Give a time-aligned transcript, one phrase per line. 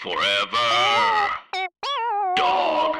[0.00, 1.30] Forever.
[2.36, 2.96] Dog.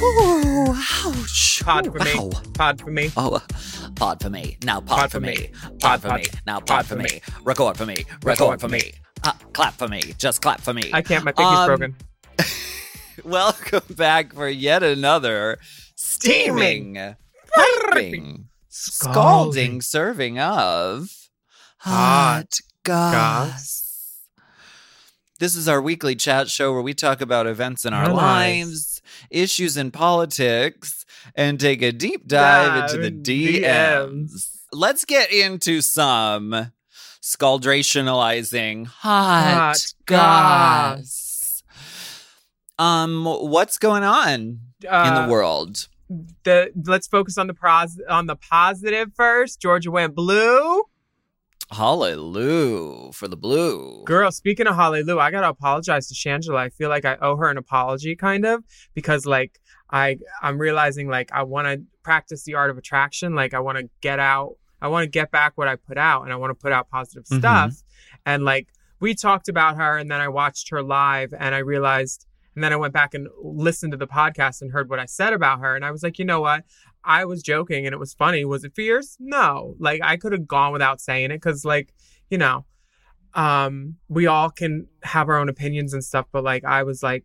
[0.00, 1.62] Ooh, ouch.
[1.64, 2.12] Pod Ooh, for me.
[2.18, 2.30] ow.
[2.54, 3.10] Pod for me.
[3.16, 3.40] Oh, uh,
[3.94, 4.56] pod for me.
[4.64, 5.28] Now pod, Pod for for me.
[5.34, 5.50] me.
[5.62, 6.20] Pod Pod, for pod.
[6.20, 6.26] me.
[6.46, 7.04] Now Pod pod for for me.
[7.04, 7.20] me.
[7.44, 7.94] Record for me.
[7.94, 8.78] Record Record for for me.
[8.78, 8.92] me.
[9.24, 10.00] Uh, clap for me.
[10.18, 10.90] Just clap for me.
[10.92, 11.24] I can't.
[11.24, 11.96] My pinky's Um, broken.
[13.24, 15.58] Welcome back for yet another
[15.94, 17.14] steaming,
[17.54, 21.28] piping, scalding serving of
[21.78, 24.18] hot goss.
[25.38, 28.68] This is our weekly chat show where we talk about events in our Our lives.
[28.70, 31.04] lives, issues in politics,
[31.34, 34.58] and take a deep dive into the Dive DMs.
[34.72, 36.72] Let's get into some
[37.20, 40.98] scaldrationalizing hot, Hot goss.
[41.00, 41.28] goss.
[42.82, 44.38] Um, what's going on
[44.82, 45.88] in Uh, the world?
[46.44, 49.60] the let's focus on the pros on the positive first.
[49.60, 50.82] Georgia went blue.
[51.70, 54.02] Hallelujah for the blue.
[54.04, 56.56] Girl, speaking of hallelujah, I gotta apologize to Shangela.
[56.58, 58.62] I feel like I owe her an apology, kind of,
[58.94, 59.60] because like
[59.90, 63.34] I I'm realizing like I want to practice the art of attraction.
[63.34, 64.56] Like I want to get out.
[64.82, 66.90] I want to get back what I put out, and I want to put out
[66.90, 67.38] positive Mhm.
[67.38, 67.72] stuff.
[68.26, 68.66] And like
[69.00, 72.72] we talked about her, and then I watched her live, and I realized, and then
[72.72, 75.74] I went back and listened to the podcast and heard what I said about her,
[75.74, 76.64] and I was like, you know what?
[77.04, 78.44] I was joking and it was funny.
[78.44, 79.16] Was it fierce?
[79.18, 79.74] No.
[79.78, 81.92] Like I could have gone without saying it because like,
[82.30, 82.64] you know,
[83.34, 87.24] um, we all can have our own opinions and stuff, but like I was like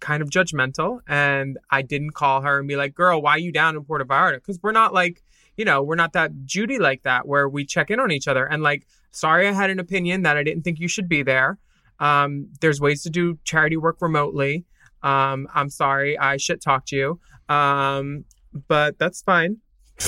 [0.00, 3.52] kind of judgmental and I didn't call her and be like, girl, why are you
[3.52, 4.36] down in Puerto Vallarta?
[4.36, 5.22] Because we're not like,
[5.56, 8.46] you know, we're not that Judy like that where we check in on each other.
[8.46, 11.58] And like, sorry I had an opinion that I didn't think you should be there.
[12.02, 14.64] Um, there's ways to do charity work remotely.
[15.04, 17.20] Um, I'm sorry I shit talked you.
[17.48, 18.24] Um,
[18.68, 19.58] but that's fine.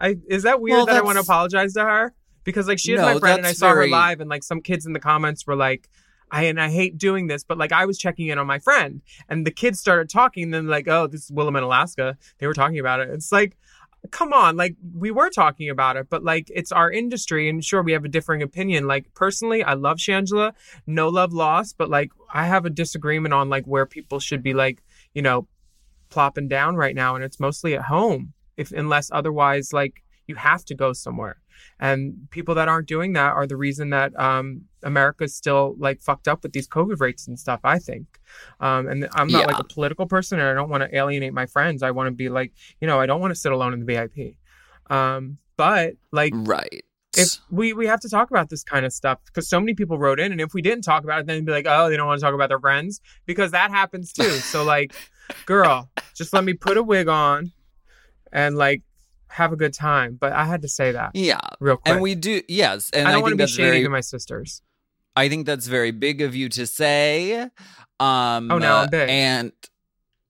[0.00, 2.14] I is that weird Well, that I want to apologize to her?
[2.44, 4.42] Because like she is No, my friend and I that's saw her live and like
[4.42, 5.90] some kids in the comments were like,
[6.30, 9.02] I and I hate doing this, but like I was checking in on my friend
[9.28, 12.16] and the kids started talking and then like, oh, this is Willamette, Alaska.
[12.38, 13.10] They were talking about it.
[13.10, 13.58] It's like,
[14.10, 17.82] come on, like we were talking about it, but like it's our industry and sure
[17.82, 18.86] we have a differing opinion.
[18.86, 20.52] Like personally, I love Shangela,
[20.86, 24.54] no love lost, but like I have a disagreement on like where people should be
[24.54, 24.82] like,
[25.14, 25.46] you know,
[26.08, 30.62] plopping down right now and it's mostly at home if unless otherwise like you have
[30.62, 31.41] to go somewhere
[31.80, 36.28] and people that aren't doing that are the reason that um america's still like fucked
[36.28, 38.06] up with these covid rates and stuff i think.
[38.60, 41.46] Um and i'm not like a political person and i don't want to alienate my
[41.46, 41.82] friends.
[41.82, 43.86] I want to be like you know i don't want to sit alone in the
[43.86, 44.36] vip
[44.90, 46.82] um but like Right.
[47.16, 49.98] if we we have to talk about this kind of stuff because so many people
[49.98, 51.96] wrote in and if we didn't talk about it then they'd be like oh they
[51.96, 54.30] don't want to talk about their friends because that happens too.
[54.30, 54.92] So like
[55.46, 57.52] girl just let me put a wig on
[58.32, 58.82] and like
[59.32, 61.40] have a good time but i had to say that yeah.
[61.58, 63.68] real quick And we do yes, and i I, don't want to be that's shady
[63.70, 64.62] very to my sisters
[65.14, 67.42] I think that's very big of you to say.
[68.00, 69.08] Um Oh, now I'm big.
[69.08, 69.52] And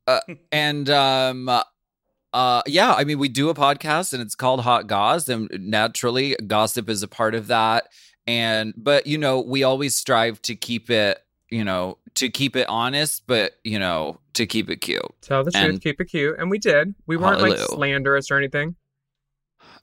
[0.06, 0.20] uh,
[0.52, 5.28] and um uh yeah, I mean we do a podcast and it's called Hot Goss
[5.28, 7.88] and naturally gossip is a part of that
[8.26, 12.69] and but you know, we always strive to keep it, you know, to keep it
[12.69, 15.02] honest, but you know, to keep it cute.
[15.20, 18.75] tell the truth keep it cute and we did we weren't like slanderous or anything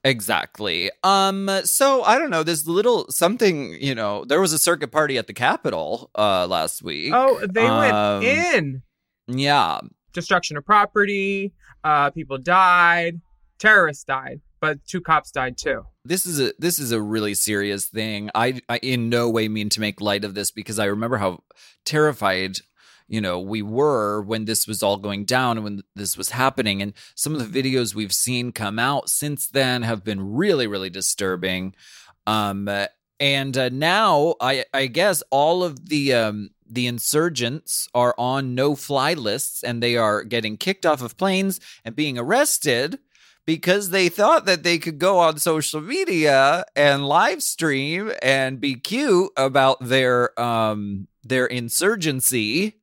[0.04, 0.90] Exactly.
[1.04, 5.18] Um so I don't know, this little something, you know, there was a circuit party
[5.18, 7.12] at the Capitol uh last week.
[7.14, 8.84] oh they Um, went in
[9.28, 9.80] Yeah.
[10.14, 11.54] destruction of property
[11.84, 13.22] uh people died
[13.60, 17.86] terrorists died but two cops died too this is a this is a really serious
[17.86, 18.30] thing.
[18.34, 21.44] I, I in no way mean to make light of this because I remember how
[21.86, 22.58] terrified
[23.10, 26.82] you know, we were when this was all going down and when this was happening.
[26.82, 30.92] And some of the videos we've seen come out since then have been really, really
[30.92, 31.76] disturbing.
[32.28, 32.70] Um,
[33.20, 38.76] and uh, now I, I guess all of the um, the insurgents are on no
[38.76, 43.00] fly lists and they are getting kicked off of planes and being arrested
[43.46, 48.76] because they thought that they could go on social media and live stream and be
[48.76, 52.79] cute about their um their insurgency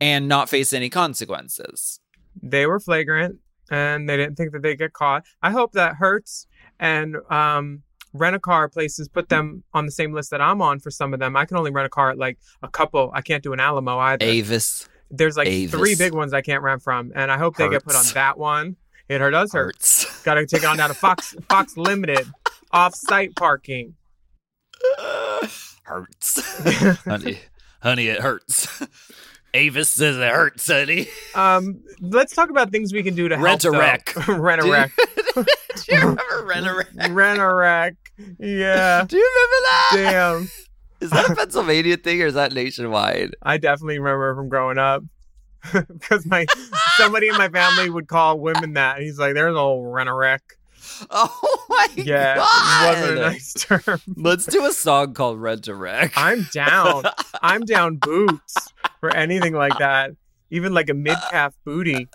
[0.00, 2.00] and not face any consequences.
[2.42, 3.38] They were flagrant
[3.70, 5.24] and they didn't think that they'd get caught.
[5.42, 6.46] I hope that Hertz
[6.78, 7.82] and um,
[8.12, 11.14] rent a car places put them on the same list that I'm on for some
[11.14, 11.36] of them.
[11.36, 13.10] I can only rent a car at like a couple.
[13.14, 14.24] I can't do an Alamo either.
[14.24, 15.78] Avis There's like Avis.
[15.78, 18.38] three big ones I can't rent from, and I hope they get put on that
[18.38, 18.76] one.
[19.08, 19.76] It hurt does hurt.
[19.76, 20.22] hurts.
[20.24, 22.26] Got to take it on down to Fox Fox Limited,
[22.72, 23.94] off-site parking.
[25.84, 26.40] hurts.
[27.04, 27.38] honey,
[27.82, 28.82] honey, it hurts.
[29.54, 31.08] Avis says it hurts, honey.
[31.34, 33.74] Um, let's talk about things we can do to Rent a help.
[33.74, 33.80] though.
[33.80, 34.28] wreck.
[34.28, 34.92] rent a wreck.
[35.36, 35.44] Do
[35.94, 36.88] you remember Rent a Wreck?
[37.10, 37.94] rent a wreck.
[38.38, 39.04] Yeah.
[39.08, 39.90] Do you remember that?
[39.94, 40.50] Damn.
[41.00, 43.34] Is that a Pennsylvania thing or is that nationwide?
[43.42, 45.02] I definitely remember from growing up.
[45.72, 46.46] Because my
[46.96, 49.00] somebody in my family would call women that.
[49.00, 50.42] He's like, "There's a old rent a wreck."
[51.10, 52.46] Oh my Yeah, god!
[52.46, 54.00] it wasn't a nice term.
[54.16, 56.12] Let's do a song called Rent to Wreck.
[56.16, 57.02] I'm down.
[57.42, 58.72] I'm down boots
[59.08, 60.12] for anything like that.
[60.50, 62.08] Even like a mid calf booty.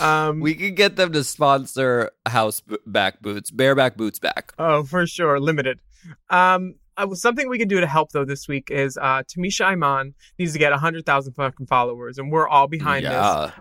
[0.00, 4.52] Um, we can get them to sponsor house back boots, bareback boots back.
[4.58, 5.80] oh, for sure, limited.
[6.30, 10.14] Um, uh, something we can do to help though this week is uh, Tamisha Iman
[10.38, 13.12] needs to get hundred thousand fucking followers, and we're all behind this.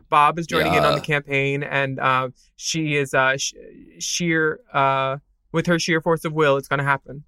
[0.09, 3.53] Bob is joining in on the campaign, and uh, she is uh, sh-
[3.99, 5.17] sheer uh,
[5.53, 6.57] with her sheer force of will.
[6.57, 7.23] It's going to happen.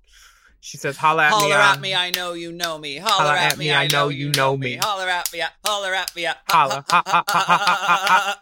[0.66, 2.96] She says, "Holla at me, Holler uh, at me, I know you know me.
[2.96, 4.78] Holler, at, me, I know you know me.
[4.78, 6.26] Holler at me, holler at me.
[6.48, 8.40] Ha,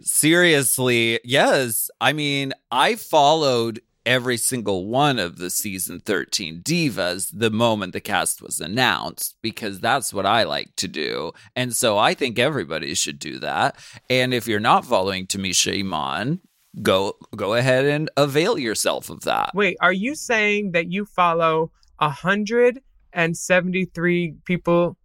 [0.00, 1.90] Seriously, yes.
[2.00, 8.00] I mean, I followed every single one of the season 13 divas the moment the
[8.00, 11.32] cast was announced because that's what I like to do.
[11.56, 13.76] And so I think everybody should do that.
[14.08, 16.42] And if you're not following Tamisha Iman,
[16.80, 19.50] go go ahead and avail yourself of that.
[19.54, 21.70] Wait, are you saying that you follow
[22.00, 22.80] hundred
[23.12, 24.96] and seventy-three people,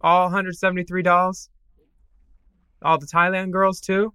[0.00, 1.50] all hundred seventy-three dolls,
[2.82, 4.12] all the Thailand girls too?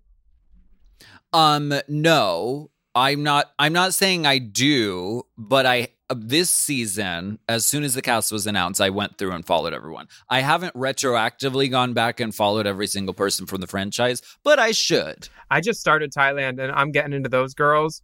[1.34, 7.84] Um no, I'm not I'm not saying I do, but I this season as soon
[7.84, 10.08] as the cast was announced, I went through and followed everyone.
[10.30, 14.72] I haven't retroactively gone back and followed every single person from the franchise, but I
[14.72, 15.28] should.
[15.52, 18.02] I just started Thailand, and I'm getting into those girls.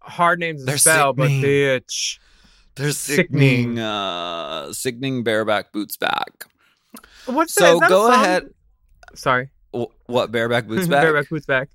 [0.00, 2.18] Hard names to spell, but bitch.
[2.76, 3.74] They're Sickening.
[3.74, 6.46] sickening uh sickening bareback boots back.
[7.26, 7.74] What's So that?
[7.74, 8.50] Is that a go ahead.
[9.14, 11.02] Sorry, Wh- What bareback boots back?
[11.02, 11.68] Bareback boots back.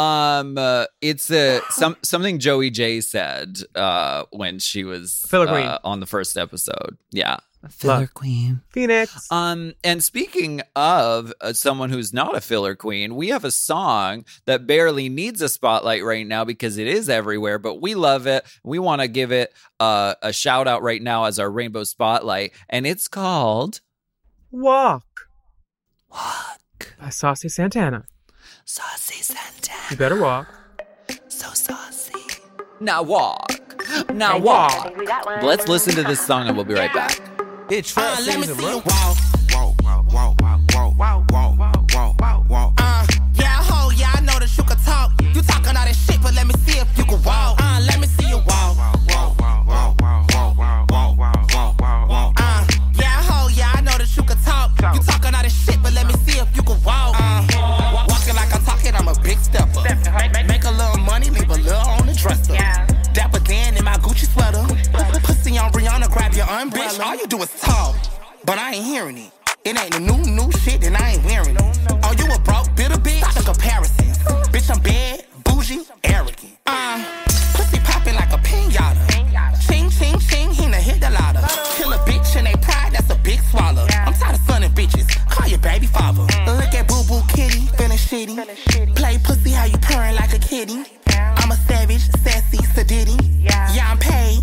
[0.00, 5.66] Um, uh, it's a some something Joey Jay said uh when she was Filler Queen.
[5.66, 6.96] uh, on the first episode.
[7.10, 7.38] Yeah,
[7.68, 8.62] Filler Queen.
[8.70, 9.30] Phoenix.
[9.30, 14.24] Um, and speaking of uh, someone who's not a filler queen, we have a song
[14.46, 18.44] that barely needs a spotlight right now because it is everywhere, but we love it.
[18.64, 22.52] We want to give it uh, a shout out right now as our rainbow spotlight,
[22.68, 23.80] and it's called
[24.50, 25.04] Walk
[26.10, 26.94] Walk.
[26.98, 28.04] by Saucy Santana.
[28.72, 29.72] Saucy Santa.
[29.90, 30.46] You better walk.
[31.26, 32.14] So saucy.
[32.78, 33.50] Now walk.
[34.10, 34.96] Now Now walk.
[34.96, 35.42] walk.
[35.42, 37.20] Let's listen to this song and we'll be right back.
[37.68, 38.86] It's trap Uh, let me see you walk.
[38.86, 41.49] Walk, walk, walk, walk, walk, walk, walk, walk,
[66.68, 66.90] Grab.
[66.90, 67.96] Bitch, all you do is talk,
[68.44, 69.32] but I ain't hearing it.
[69.64, 71.78] It ain't the new, new shit, and I ain't wearing it.
[72.04, 73.20] Oh, you a broke, bitter bitch?
[73.20, 74.18] Stop the comparisons.
[74.52, 76.58] Bitch, I'm bad, bougie, arrogant.
[76.66, 77.02] Uh,
[77.54, 79.00] pussy popping like a pinata.
[79.66, 81.40] Ching, ching, ching, he done hit the ladder.
[81.76, 83.86] Kill a bitch and they pride, that's a big swallow.
[83.92, 86.22] I'm tired of sunning bitches, call your baby father.
[86.44, 88.94] Look at boo boo kitty, feeling shitty.
[88.96, 90.84] Play pussy how you purring like a kitty.
[91.16, 93.16] I'm a savage, sassy, sedity.
[93.40, 94.42] Yeah, I'm paid,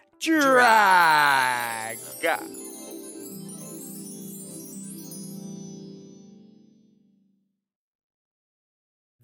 [0.21, 1.97] drag.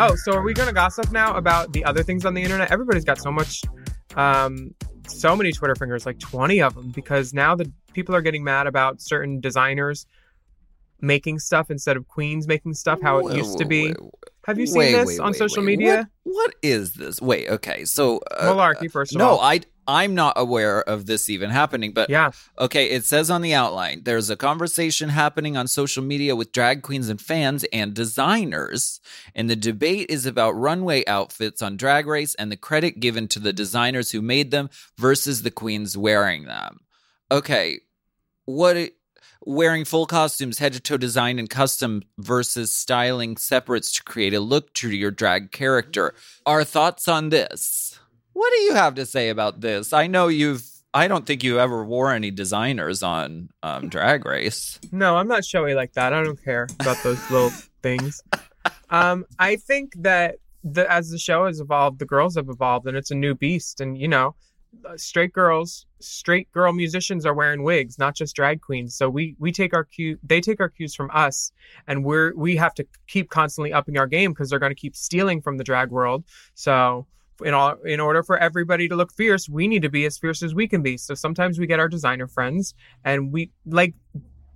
[0.00, 2.70] Oh, so are we going to gossip now about the other things on the internet?
[2.70, 3.62] Everybody's got so much,
[4.14, 4.72] um,
[5.08, 8.68] so many Twitter fingers, like 20 of them, because now the people are getting mad
[8.68, 10.06] about certain designers
[11.00, 13.92] making stuff instead of queens making stuff, how it used to be.
[14.46, 16.08] Have you seen Wait, this wait, on wait, social media?
[16.22, 17.20] What, what is this?
[17.20, 17.84] Wait, okay.
[17.84, 19.40] So uh, Malarkey, first of no, all.
[19.40, 22.30] I I'm not aware of this even happening, but Yeah.
[22.58, 26.82] okay, it says on the outline there's a conversation happening on social media with drag
[26.82, 29.00] queens and fans and designers,
[29.34, 33.40] and the debate is about runway outfits on Drag Race and the credit given to
[33.40, 34.68] the designers who made them
[34.98, 36.80] versus the queens wearing them.
[37.30, 37.80] Okay,
[38.44, 38.94] what it,
[39.46, 44.40] wearing full costumes, head to toe design and custom versus styling separates to create a
[44.40, 46.14] look true to your drag character.
[46.44, 47.98] Our thoughts on this?
[48.38, 49.92] What do you have to say about this?
[49.92, 50.62] I know you've.
[50.94, 54.78] I don't think you ever wore any designers on um, Drag Race.
[54.92, 56.12] No, I'm not showy like that.
[56.12, 57.50] I don't care about those little
[57.82, 58.22] things.
[58.90, 62.96] Um, I think that the as the show has evolved, the girls have evolved, and
[62.96, 63.80] it's a new beast.
[63.80, 64.36] And you know,
[64.88, 68.94] uh, straight girls, straight girl musicians are wearing wigs, not just drag queens.
[68.94, 71.50] So we we take our cue, they take our cues from us,
[71.88, 74.94] and we're we have to keep constantly upping our game because they're going to keep
[74.94, 76.22] stealing from the drag world.
[76.54, 77.08] So.
[77.44, 80.42] In, all, in order for everybody to look fierce, we need to be as fierce
[80.42, 80.96] as we can be.
[80.96, 83.94] So sometimes we get our designer friends and we like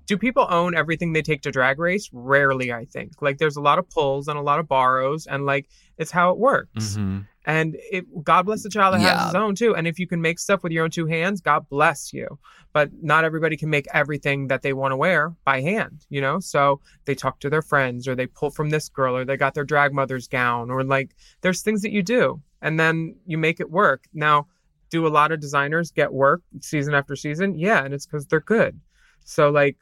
[0.07, 2.09] do people own everything they take to drag race?
[2.13, 3.23] Rarely i think.
[3.23, 5.69] Like there's a lot of pulls and a lot of borrows and like
[5.99, 6.95] it's how it works.
[6.97, 7.21] Mm-hmm.
[7.45, 9.17] And it god bless the child that Yeah.
[9.17, 9.75] has his own too.
[9.75, 12.39] And if you can make stuff with your own two hands god bless you.
[12.73, 16.41] But not everybody can make everything that they want to wear by hand you know?
[16.41, 19.55] So they talk to their friends or they pull from this girl or they got
[19.55, 23.61] their drag mother's gown or like there's things that you do and then you make
[23.61, 24.05] it work.
[24.15, 24.47] Now
[24.91, 27.57] do a lot of designers get work season after season?
[27.59, 28.81] Yeah and it's because they're good.
[29.25, 29.77] So like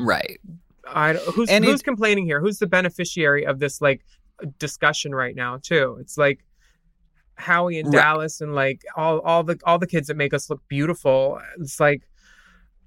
[0.00, 0.40] Right.
[0.86, 2.40] I who's And who's complaining here?
[2.40, 4.04] Who's the beneficiary of this like
[4.58, 5.98] discussion right now too?
[6.00, 6.44] It's like
[7.34, 8.00] Howie and Right.
[8.00, 11.40] Dallas and like all all the all the kids that make us look beautiful.
[11.60, 12.02] It's like,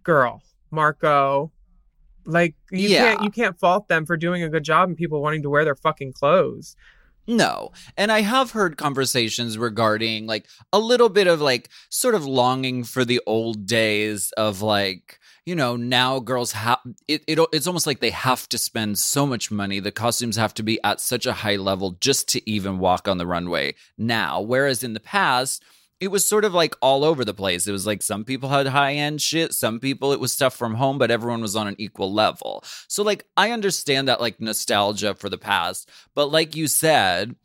[0.03, 0.41] girl,
[0.72, 1.51] Marco,
[2.25, 3.13] like you Yeah.
[3.13, 5.63] can't you can't fault them for doing a good job and people wanting to wear
[5.63, 6.75] their fucking clothes.
[7.25, 7.72] No.
[7.96, 12.84] And I have heard conversations regarding like a little bit of like sort of longing
[12.84, 17.86] for the old days of like, you know, now girls have it, it it's almost
[17.86, 19.80] like they have to spend so much money.
[19.80, 23.18] The costumes have to be at such a high level just to even walk on
[23.18, 24.42] the runway now.
[24.42, 25.64] Whereas in the past,
[26.00, 27.68] it was sort of like all over the place.
[27.68, 30.76] It was like some people had high end shit, some people it was stuff from
[30.76, 32.64] home, but everyone was on an equal level.
[32.88, 37.36] So, like, I understand that like nostalgia for the past, but like you said,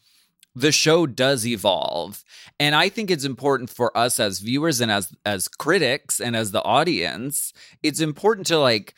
[0.61, 2.25] the show does evolve
[2.59, 6.50] and i think it's important for us as viewers and as as critics and as
[6.50, 8.95] the audience it's important to like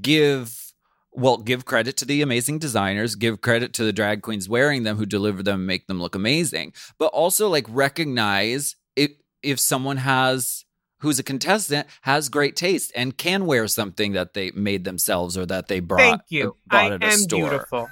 [0.00, 0.72] give
[1.12, 4.96] well give credit to the amazing designers give credit to the drag queens wearing them
[4.96, 9.10] who deliver them and make them look amazing but also like recognize if
[9.42, 10.64] if someone has
[10.98, 15.44] who's a contestant has great taste and can wear something that they made themselves or
[15.46, 16.56] that they brought Thank you.
[16.66, 17.90] bought I at a am store beautiful.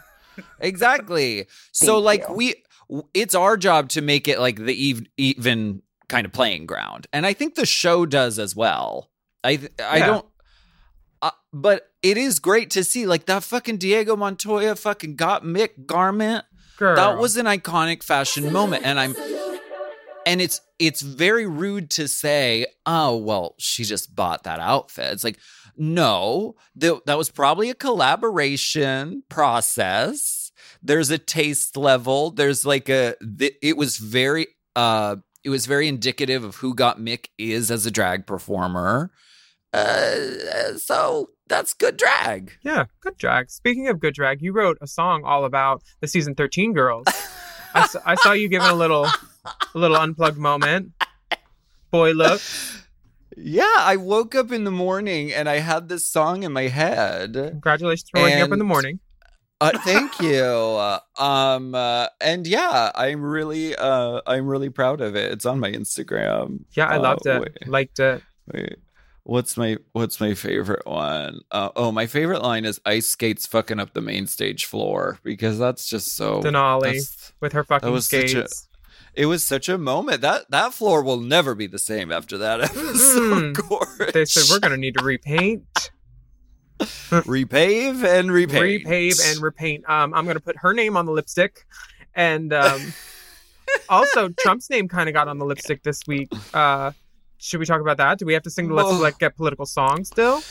[0.61, 2.35] exactly so like you.
[2.35, 2.63] we w-
[3.15, 7.07] it's our job to make it like the ev- even kind of playing ground.
[7.13, 9.11] And i think the show does as well.
[9.45, 10.07] I th- i Yeah.
[10.07, 10.27] don't
[11.23, 16.45] uh, but it is great to see like that fucking diego montoya fucking Gottmik garment.
[16.79, 16.97] Girl.
[16.97, 19.15] that was an iconic fashion moment and i'm
[20.27, 25.13] and it's it's very rude to say oh well she just bought that outfit.
[25.13, 25.39] It's like
[25.77, 30.42] no th- that was probably a collaboration process
[30.83, 35.89] there's a taste level there's like a th- it was very uh it was very
[35.89, 39.11] indicative of who Gottmik is as a drag performer
[39.73, 43.51] uh so that's good drag Yeah, good drag.
[43.51, 47.07] Speaking of good drag, you wrote a song all about the season 13 girls.
[47.75, 50.93] I, s- I saw you giving a little a little unplugged moment.
[51.91, 52.41] Boy look.
[53.37, 57.33] Yeah, I woke up in the morning and I had this song in my head.
[57.35, 59.01] Congratulations for waking up in the morning.
[59.63, 60.43] Uh, thank you.
[61.25, 65.31] Um, uh, and yeah, I'm really, uh, I'm really proud of it.
[65.33, 66.65] It's on my Instagram.
[66.73, 67.41] Yeah, I loved it.
[67.41, 68.23] Wait, Liked it.
[68.53, 68.77] wait.
[69.25, 71.43] What's my What's my favorite one?
[71.53, 75.61] Uh, oh, my favorite line is "Ice skates fucking up the main stage floor" because
[75.61, 76.41] that's just so.
[76.43, 78.69] Denali with her fucking was such a- skates.
[79.15, 82.61] It was such a moment that that floor will never be the same after that
[82.63, 83.55] episode.
[83.55, 84.13] Gorge.
[84.13, 85.93] They said we're gonna need to repaint,
[87.25, 88.85] repave and repaint.
[88.87, 89.89] repave, and repaint.
[89.89, 91.67] Um, I'm gonna put her name on the lipstick,
[92.15, 92.93] and um,
[93.89, 96.31] also Trump's name kind of got on the lipstick this week.
[96.55, 96.93] Uh,
[97.39, 98.19] should we talk about that?
[98.19, 100.43] Do we have to sing the Let's Well- Like Get Political song still?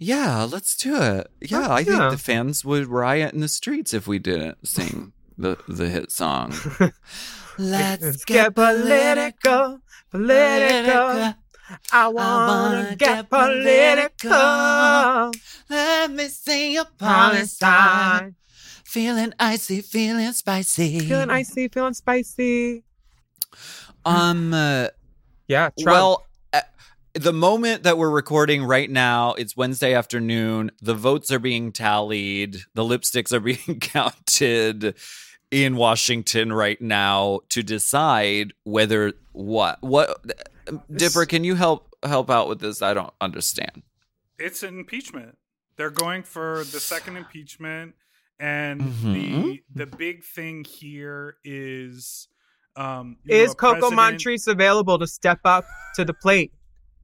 [0.00, 1.28] Yeah, let's do it.
[1.40, 1.84] Yeah, I yeah.
[1.84, 6.12] think the fans would riot in the streets if we didn't sing the the hit
[6.12, 6.54] song.
[7.58, 9.80] Let's get political,
[10.12, 11.34] political.
[11.92, 14.30] I wanna get political.
[15.70, 18.34] Let me see your Palestine.
[18.84, 21.00] Feeling icy, feeling spicy.
[21.00, 22.84] Feeling icy, feeling spicy.
[24.04, 24.54] Um.
[24.54, 24.88] uh,
[25.46, 25.94] Yeah, Trump.
[25.94, 26.60] Well, uh,
[27.14, 30.70] the moment that we're recording right now, it's Wednesday afternoon.
[30.80, 32.58] The votes are being tallied.
[32.74, 34.94] The lipsticks are being counted
[35.50, 40.18] in Washington right now to decide whether what what.
[40.94, 42.82] Dipper, can you help help out with this?
[42.82, 43.82] I don't understand.
[44.38, 45.36] It's an impeachment.
[45.76, 47.94] They're going for the second impeachment,
[48.38, 49.12] and Mhm.
[49.14, 52.28] the the big thing here is
[52.76, 55.64] um, you know, Is Coco president- Montrese available to step up
[55.96, 56.52] to the plate?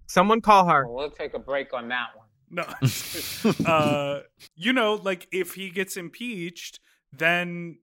[0.06, 0.86] Someone call her.
[0.86, 2.28] We'll take a break on that one.
[2.50, 2.62] No,
[3.66, 4.20] uh,
[4.54, 6.78] you know, like if he gets impeached,
[7.12, 7.78] then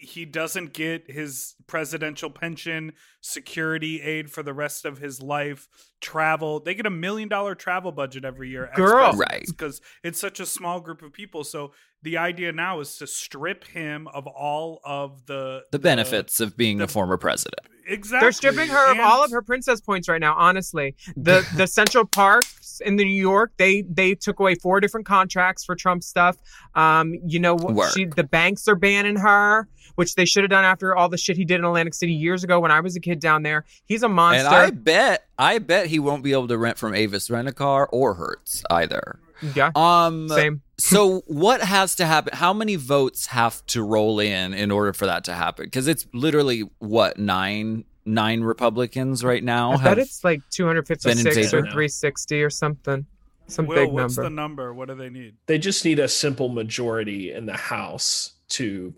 [0.00, 5.68] he doesn't get his presidential pension, security aid for the rest of his life,
[6.00, 6.60] travel.
[6.60, 8.70] They get a million dollar travel budget every year.
[8.74, 9.12] Girl.
[9.12, 9.44] Right.
[9.46, 11.44] Because it's such a small group of people.
[11.44, 16.56] So the idea now is to strip him of all of the The benefits of
[16.56, 17.60] being the- a former president.
[17.86, 18.24] Exactly.
[18.24, 20.34] They're stripping her of all of her princess points right now.
[20.36, 25.06] Honestly, the the Central Parks in the New York, they they took away four different
[25.06, 26.36] contracts for Trump stuff.
[26.76, 27.92] Um, you know, Work.
[27.92, 31.36] she the banks are banning her, which they should have done after all the shit
[31.36, 33.64] he did in Atlantic City years ago when I was a kid down there.
[33.86, 34.46] He's a monster.
[34.46, 37.52] And I bet, I bet he won't be able to rent from Avis Rent a
[37.52, 39.18] Car or Hertz either.
[39.54, 40.62] Yeah, Um, same.
[40.78, 42.32] so what has to happen?
[42.36, 45.66] How many votes have to roll in in order for that to happen?
[45.66, 49.72] Because it's literally what nine nine Republicans right now.
[49.72, 53.06] I bet it's like 256 or 360 or something.
[53.46, 54.28] Some Will, big what's number.
[54.30, 54.74] the number?
[54.74, 55.34] What do they need?
[55.46, 58.94] They just need a simple majority in the House to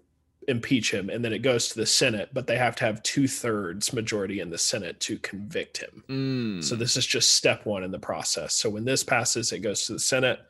[0.48, 3.28] impeach him, and then it goes to the Senate, but they have to have two
[3.28, 6.04] thirds majority in the Senate to convict him.
[6.08, 6.64] Mm.
[6.64, 8.54] So this is just step one in the process.
[8.54, 10.40] So when this passes, it goes to the Senate.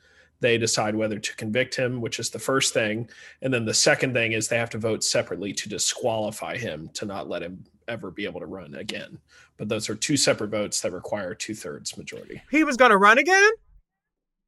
[0.40, 3.08] They decide whether to convict him, which is the first thing.
[3.42, 7.04] And then the second thing is they have to vote separately to disqualify him to
[7.04, 9.18] not let him ever be able to run again.
[9.56, 12.42] But those are two separate votes that require two thirds majority.
[12.50, 13.50] He was gonna run again?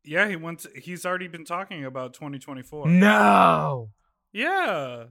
[0.05, 0.67] Yeah, he wants.
[0.75, 2.89] He's already been talking about 2024.
[2.89, 3.91] No.
[4.33, 5.05] Yeah.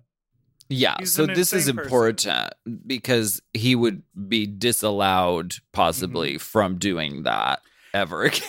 [0.70, 2.32] Yeah, He's so this is insane person.
[2.32, 2.54] important
[2.88, 6.38] because he would be disallowed possibly Mm-hmm.
[6.40, 7.60] from doing that
[7.94, 8.42] ever again,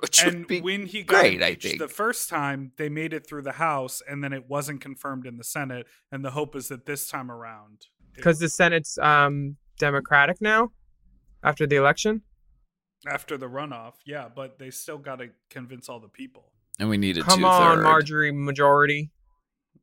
[0.00, 1.78] which would and be when he got great, I impeached think.
[1.78, 5.36] the first time, they made it through the House, and then it wasn't confirmed in
[5.38, 5.86] the Senate.
[6.12, 10.72] And the hope is that this time around, Because the Senate's um Democratic now
[11.42, 12.22] after the election.
[13.06, 16.44] after the runoff, yeah, but they still got to convince all the people.
[16.78, 17.82] and we need a Come on.
[17.82, 19.10] Marjorie majority.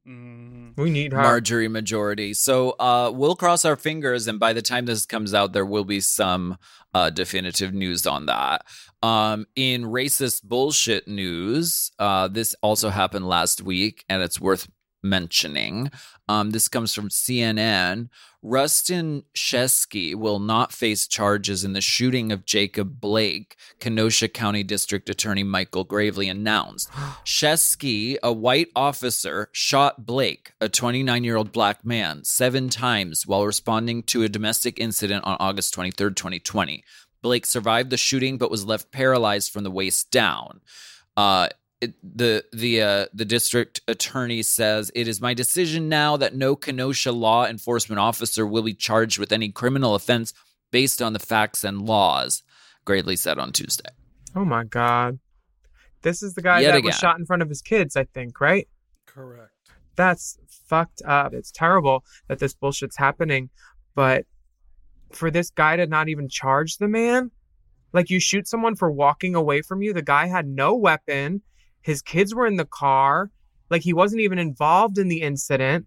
[0.08, 0.78] Mhm.
[0.78, 1.22] We need her.
[1.22, 2.34] Marjorie majority.
[2.34, 5.84] So uh, we'll cross our fingers, and by the time this comes out, there will
[5.84, 6.58] be some
[6.93, 8.65] uh, definitive news on that.
[9.04, 14.70] Um, in racist bullshit news, uh, this also happened last week, and it's worth
[15.10, 15.91] mentioning.
[16.30, 18.10] Um, this comes from CNN.
[18.43, 25.10] Rusten Sheskey will not face charges in the shooting of Jacob Blake, Kenosha County District
[25.10, 26.89] Attorney Michael Graveley announced.
[27.26, 33.46] Sheskey, a white officer, shot Blake, a 29 year old black man, seven times while
[33.46, 36.84] responding to a domestic incident on August 23, 2020.
[37.22, 40.62] Blake survived the shooting but was left paralyzed from the waist down.
[41.15, 41.48] Uh,
[41.82, 46.56] it, the the uh, the district attorney says it is my decision now that no
[46.56, 50.34] Kenosha law enforcement officer will be charged with any criminal offense
[50.72, 52.44] based on the facts and laws.
[52.86, 53.90] Gradley said on Tuesday.
[54.36, 55.20] Oh my god.
[56.02, 56.88] This is the guy Yet that again.
[56.88, 58.68] was shot in front of his kids, I think, right?
[59.06, 59.52] Correct.
[59.96, 60.38] That's
[60.68, 61.34] fucked up.
[61.34, 63.50] It's terrible that this bullshit's happening,
[63.96, 64.26] but
[65.12, 67.32] for this guy to not even charge the man,
[67.94, 71.42] like you shoot someone for walking away from you, the guy had no weapon,
[71.88, 73.32] his kids were in the car,
[73.69, 75.86] like he wasn't even involved in the incident.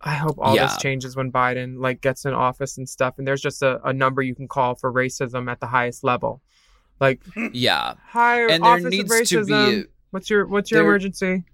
[0.00, 0.66] I hope all Yeah.
[0.66, 3.92] this changes when Biden like gets in office and stuff and there's just a, a
[3.92, 6.42] number you can call for racism at the highest level.
[7.00, 7.20] Like
[7.52, 9.82] Yeah, higher and there office needs of to be racism.
[9.84, 11.44] a- what's your what's your there- emergency?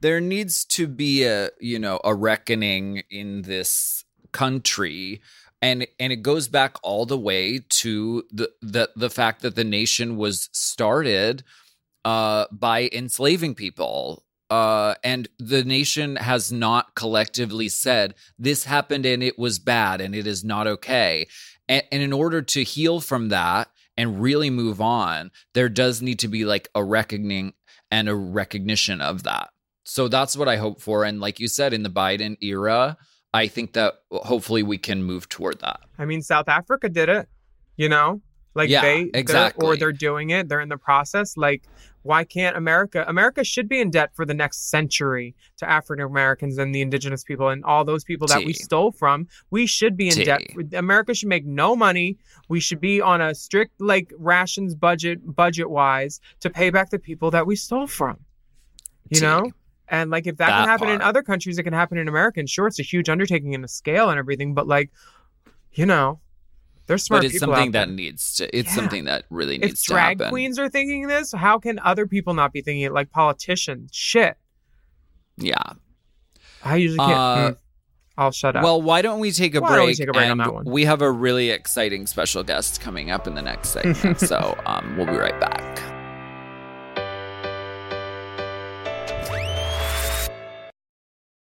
[0.00, 5.20] there needs to be a you know a reckoning in this country
[5.60, 9.64] and and it goes back all the way to the the the fact that the
[9.64, 11.42] nation was started
[12.04, 19.22] uh by enslaving people uh and the nation has not collectively said this happened and
[19.22, 21.26] it was bad and it is not okay
[21.68, 26.18] and, and in order to heal from that and really move on there does need
[26.18, 27.52] to be like a reckoning
[27.90, 29.50] and a recognition of that
[29.88, 31.04] so that's what I hope for.
[31.04, 32.98] And like you said, in the Biden era,
[33.32, 35.80] I think that hopefully we can move toward that.
[35.98, 37.26] I mean, South Africa did it,
[37.78, 38.20] you know,
[38.58, 39.66] like Yeah, they they're- exactly.
[39.66, 40.48] or they're doing it.
[40.48, 41.36] They're in the process.
[41.38, 41.62] Like,
[42.02, 43.04] why can't America?
[43.08, 47.24] America should be in debt for the next century to African Americans and the indigenous
[47.24, 49.26] people and all those people that we stole from.
[49.50, 50.24] We should be in T.
[50.24, 50.42] debt.
[50.74, 52.18] America should make no money.
[52.48, 56.98] We should be on a strict like rations budget, budget wise, to pay back the
[56.98, 58.18] people that we stole from.
[59.08, 59.26] You T.
[59.26, 59.50] know.
[59.90, 62.40] And like if that, That can happen in other countries, it can happen in America.
[62.40, 64.90] And sure, it's a huge undertaking in the scale and everything, but like,
[65.72, 66.20] you know,
[66.88, 68.56] there's smart but it's people something out that needs to.
[68.56, 68.74] It's Yeah.
[68.74, 70.30] something that really needs If to drag happen.
[70.30, 72.92] queens are thinking this, how can other people not be thinking it?
[72.92, 74.36] Like politicians, shit.
[75.36, 75.54] Yeah.
[76.64, 77.12] I usually can't.
[77.12, 77.54] Uh, hmm.
[78.20, 78.64] I'll shut up.
[78.64, 79.78] Well, why don't we take a Why break?
[79.78, 80.64] don't we take a break on that one?
[80.64, 84.18] We have a really exciting special guest coming up in the next segment.
[84.18, 85.78] so um, we'll be right back.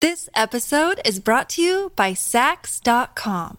[0.00, 3.58] This episode is brought to you by Saks.com.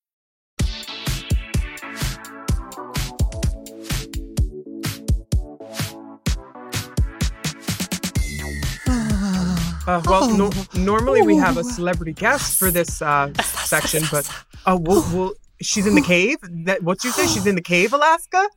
[9.87, 14.29] Uh, well, no- normally we have a celebrity guest for this uh, section, but
[14.65, 16.37] uh, we'll, we'll, she's in the cave.
[16.65, 17.25] That what you say?
[17.27, 18.47] She's in the cave, Alaska.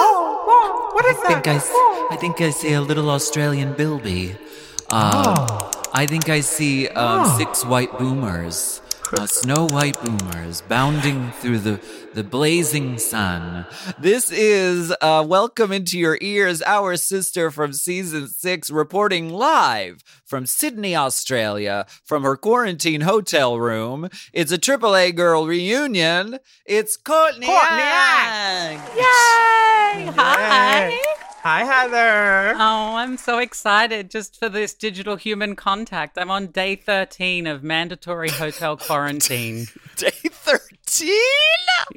[0.00, 1.52] Oh, oh, what is I think that?
[1.52, 1.70] I, s-
[2.12, 4.34] I think I see a little Australian bilby.
[4.90, 8.80] Uh, I think I see um, six white boomers,
[9.12, 11.80] uh, snow white boomer is bounding through the,
[12.14, 13.66] the blazing sun.
[13.98, 20.46] This is uh, Welcome into Your Ears, our sister from season six, reporting live from
[20.46, 24.08] Sydney, Australia, from her quarantine hotel room.
[24.32, 26.38] It's a AAA girl reunion.
[26.64, 27.46] It's Courtney.
[27.46, 28.96] Courtney Act.
[28.96, 30.12] Yay!
[30.16, 31.24] Hi.
[31.48, 31.64] Yay.
[31.64, 32.54] Hi, Heather.
[32.58, 36.18] Oh, I'm so excited just for this digital human contact.
[36.18, 39.66] I'm on day 13 of mandatory hotel quarantine.
[39.96, 41.10] Day 13?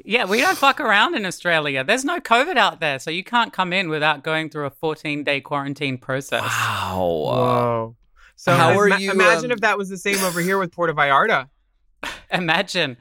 [0.04, 1.84] Yeah, we don't fuck around in Australia.
[1.84, 5.22] There's no COVID out there, so you can't come in without going through a 14
[5.22, 6.42] day quarantine process.
[6.42, 6.96] Wow.
[6.98, 7.96] Whoa.
[8.36, 10.72] So How are ima- you, Imagine um, if that was the same over here with
[10.72, 11.48] Puerto Vallarta.
[12.32, 12.96] Imagine.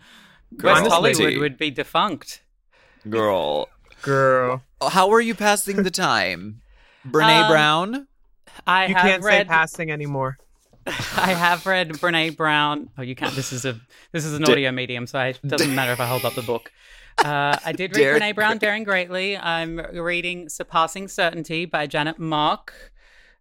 [0.58, 0.74] Girl.
[0.74, 2.44] West Hollywood would be defunct.
[3.10, 3.70] Girl.
[4.02, 6.62] Girl, How are you passing the time?
[7.08, 8.08] Brene Um, Brown?
[8.68, 10.38] I you have can't say passing anymore.
[10.88, 12.90] I have read Brene Brown.
[12.98, 13.36] Oh, you can't.
[13.36, 13.80] This is a
[14.12, 16.42] this is an Da- audio medium, so it doesn't matter if I hold up the
[16.42, 16.72] book.
[17.24, 19.38] Uh, I did read Daring Brene Brown, Daring Greatly.
[19.38, 22.74] I'm reading Surpassing Certainty by Janet Mock.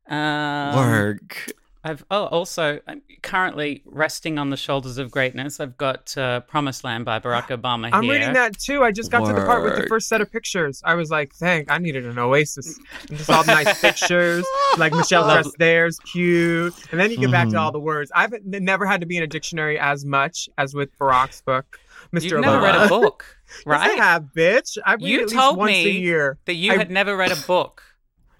[0.08, 1.52] Um, Work.
[1.82, 5.60] I've oh also I'm currently resting on the shoulders of greatness.
[5.60, 8.12] I've got uh, Promised Land by Barack Obama I'm here.
[8.12, 8.82] reading that too.
[8.84, 10.82] I just got to the part with the first set of pictures.
[10.84, 14.44] I was like, "Thank, I needed an oasis." And just all nice pictures,
[14.76, 17.60] like Michelle Love- There's cute, and then you get back to Mhm.
[17.60, 18.12] all the words.
[18.14, 21.78] I've never had to be in a dictionary as much as with Barack's book,
[22.12, 22.24] Mr.
[22.32, 23.24] You've never read a book,
[23.56, 23.98] Yes, right?
[23.98, 24.76] I have, bitch.
[24.84, 26.38] I read You at least told once me a year.
[26.44, 27.82] that you I- had never read a book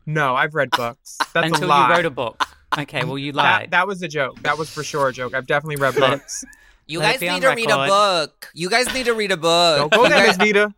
[0.04, 1.16] No, I've read books.
[1.32, 1.88] That's until a lie.
[1.88, 2.44] you wrote a book.
[2.78, 3.70] Okay, well you that, lied.
[3.72, 4.40] that was a joke.
[4.42, 5.34] That was for sure a joke.
[5.34, 6.44] I've definitely read books.
[6.86, 8.50] You Let guys need to read a book.
[8.54, 9.90] You guys need to read a book.
[9.90, 10.74] Don't go there, guys- Miss Vita.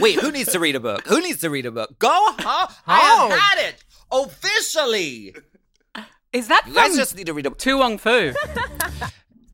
[0.00, 1.06] Wait, who needs to read a book?
[1.06, 1.98] Who needs to read a book?
[1.98, 2.66] Go huh?
[2.86, 3.28] I Oh.
[3.30, 5.34] have had it officially.
[6.32, 7.58] Is that You guys just need to read a book.
[7.58, 8.32] To Wong Foo?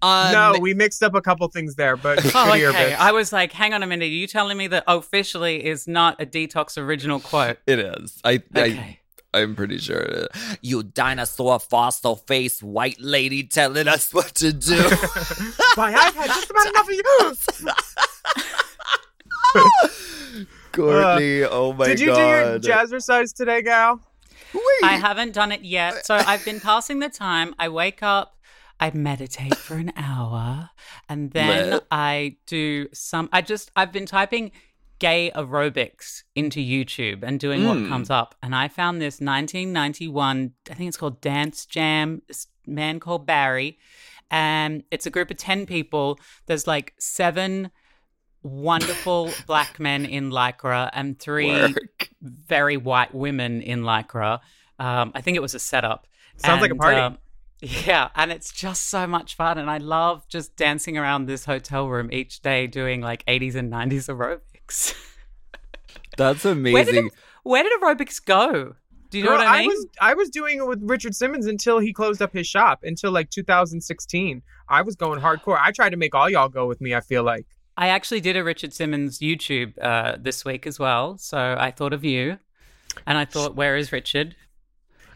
[0.01, 2.95] Um, no, we mixed up a couple things there, but Oh, okay.
[2.95, 4.05] I was like, hang on a minute.
[4.05, 7.59] Are you telling me that officially is not a detox original quote?
[7.67, 8.21] it is.
[8.23, 8.79] I, Okay.
[8.79, 8.98] I
[9.35, 10.59] I'm pretty sure it is.
[10.63, 14.77] You dinosaur fossil face white lady telling us what to do.
[15.75, 17.03] Why, I've had just about enough of you.
[20.73, 21.97] Courtney, uh, oh my god.
[21.97, 24.01] Did you do your jazzercise today, gal?
[24.55, 24.63] Wait.
[24.83, 26.07] I haven't done it yet.
[26.07, 27.55] So I've been passing the time.
[27.59, 28.37] I wake up,
[28.81, 30.71] I meditate for an hour,
[31.09, 31.87] and then Lit.
[31.91, 33.29] I do some.
[33.33, 34.53] I just, I've been typing
[34.99, 37.89] gay aerobics into YouTube and doing what Mm.
[37.89, 38.35] comes up.
[38.43, 43.79] And I found this 1991, I think it's called Dance Jam, this man called Barry.
[44.31, 46.19] And it's a group of 10 people.
[46.47, 47.71] There's like seven
[48.43, 52.11] wonderful black men in Lycra and three Work.
[52.23, 54.41] very white women in lycra.
[54.79, 56.07] Um, I think it was a setup.
[56.37, 56.99] Sounds like a party.
[57.01, 57.19] um,
[57.61, 61.89] yeah, and it's just so much fun, and I love just dancing around this hotel
[61.89, 64.58] room each day, doing like 80s and 90s aerobics.
[66.17, 67.11] That's where, did amazing.
[67.43, 68.75] where did aerobics go?
[69.11, 69.69] Do you know Girl, what I mean?
[69.69, 73.11] was I was doing it with Richard Simmons until he closed up his shop until
[73.11, 74.43] like 2016.
[74.69, 75.59] I was going hardcore.
[75.59, 76.95] I tried to make all y'all go with me.
[76.95, 77.47] I feel like.
[77.77, 81.93] I actually did a Richard Simmons YouTube uh, this week as well, so I thought
[81.93, 82.39] of you,
[83.07, 84.35] and I thought, where is Richard?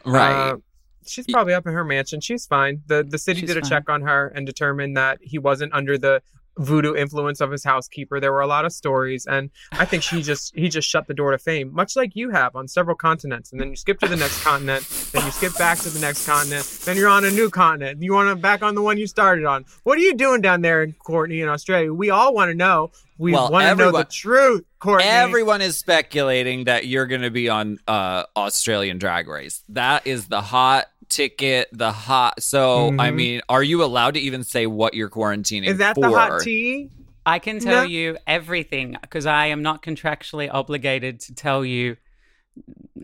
[0.07, 0.51] right.
[0.53, 0.57] Uh,
[1.05, 2.21] she's probably up in her mansion.
[2.21, 2.83] She's fine.
[2.87, 3.71] the The city She's did a fine.
[3.71, 6.23] check on her and determined that he wasn't under the
[6.59, 8.21] voodoo influence of his housekeeper.
[8.21, 11.15] There were a lot of stories, and I think she just he just shut the
[11.15, 13.53] door to fame, much like you have on several continents.
[13.53, 16.27] And then you skip to the next continent, then you skip back to the next
[16.27, 18.03] continent, then you're on a new continent.
[18.03, 19.65] You want to back on the one you started on.
[19.85, 21.93] What are you doing down there in Courtney in Australia?
[21.93, 22.91] We all want to know.
[23.19, 25.09] We Well, want to know the truth, Courtney.
[25.09, 29.63] Everyone is speculating that you're going to be on uh, Australian Drag Race.
[29.69, 32.43] That is the hot ticket, the hot.
[32.43, 33.15] So, I Mhm.
[33.15, 36.01] mean, are you allowed to even say what you're quarantining Is that for?
[36.03, 36.89] the hot tea?
[37.25, 37.89] I can tell No.
[37.89, 41.97] you everything because I am not contractually obligated to tell you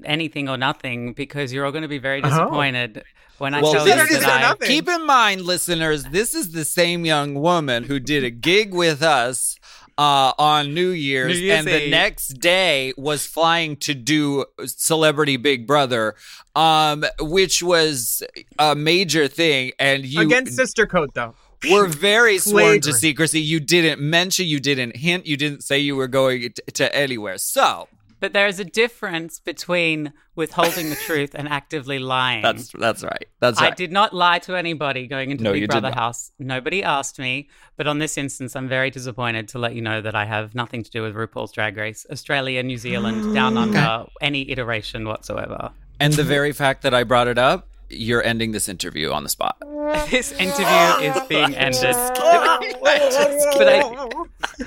[0.04, 2.28] anything or nothing because you're all going to be very Oh.
[2.28, 3.02] disappointed
[3.38, 4.66] when I Well, tell this you Anything that I.
[4.66, 9.02] Keep in mind, listeners, this is the same young woman who did a gig with
[9.02, 9.57] us
[9.98, 15.36] uh, on New Year's, New Year's and the next day was flying to do Celebrity
[15.36, 16.14] Big Brother,
[16.54, 18.22] um, which was
[18.58, 19.72] a major thing.
[19.78, 21.34] And you Against Sister Code, though.
[21.68, 23.40] We're very sworn to secrecy.
[23.40, 27.36] You didn't mention, you didn't hint, you didn't say you were going to, to anywhere.
[27.38, 27.88] So
[28.20, 32.42] But there is a difference between withholding the truth and actively lying.
[32.42, 33.26] that's that's right.
[33.40, 33.72] That's right.
[33.72, 36.32] I did not lie to anybody going into No, Big Brother house.
[36.38, 37.48] Nobody asked me.
[37.76, 40.82] But on this instance, I'm very disappointed to let you know that I have nothing
[40.82, 45.70] to do with RuPaul's Drag Race, Australia, New Zealand, Down Under, any iteration whatsoever.
[46.00, 49.28] And the very fact that I brought it up, you're ending this interview on the
[49.28, 49.56] spot.
[50.10, 51.94] this interview is being ended.
[51.94, 54.08] but I,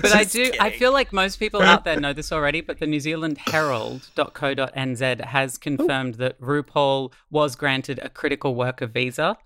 [0.02, 0.52] but I do.
[0.60, 2.62] I feel like most people out there know this already.
[2.62, 9.38] But the New Zealand Herald.co.nz has confirmed that RuPaul was granted a critical worker visa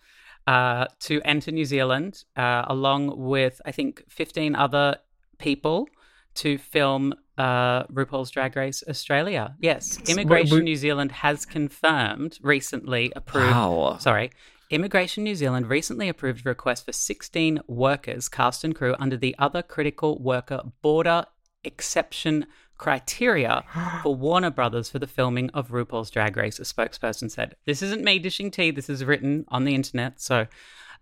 [0.48, 4.98] uh, to enter New Zealand, uh, along with I think 15 other
[5.38, 5.88] people
[6.36, 9.56] to film uh, RuPaul's Drag Race Australia.
[9.60, 13.52] Yes, Immigration we- New Zealand has confirmed recently approved.
[13.52, 13.98] Wow.
[14.00, 14.32] Sorry.
[14.72, 19.36] Immigration New Zealand recently approved a request for 16 workers, cast and crew, under the
[19.38, 21.26] Other Critical Worker Border
[21.64, 22.46] Exception
[22.78, 23.64] criteria
[24.04, 27.56] for Warner Brothers for the filming of RuPaul's Drag Race, a spokesperson said.
[27.66, 30.20] This isn't me dishing tea, this is written on the internet.
[30.20, 30.48] So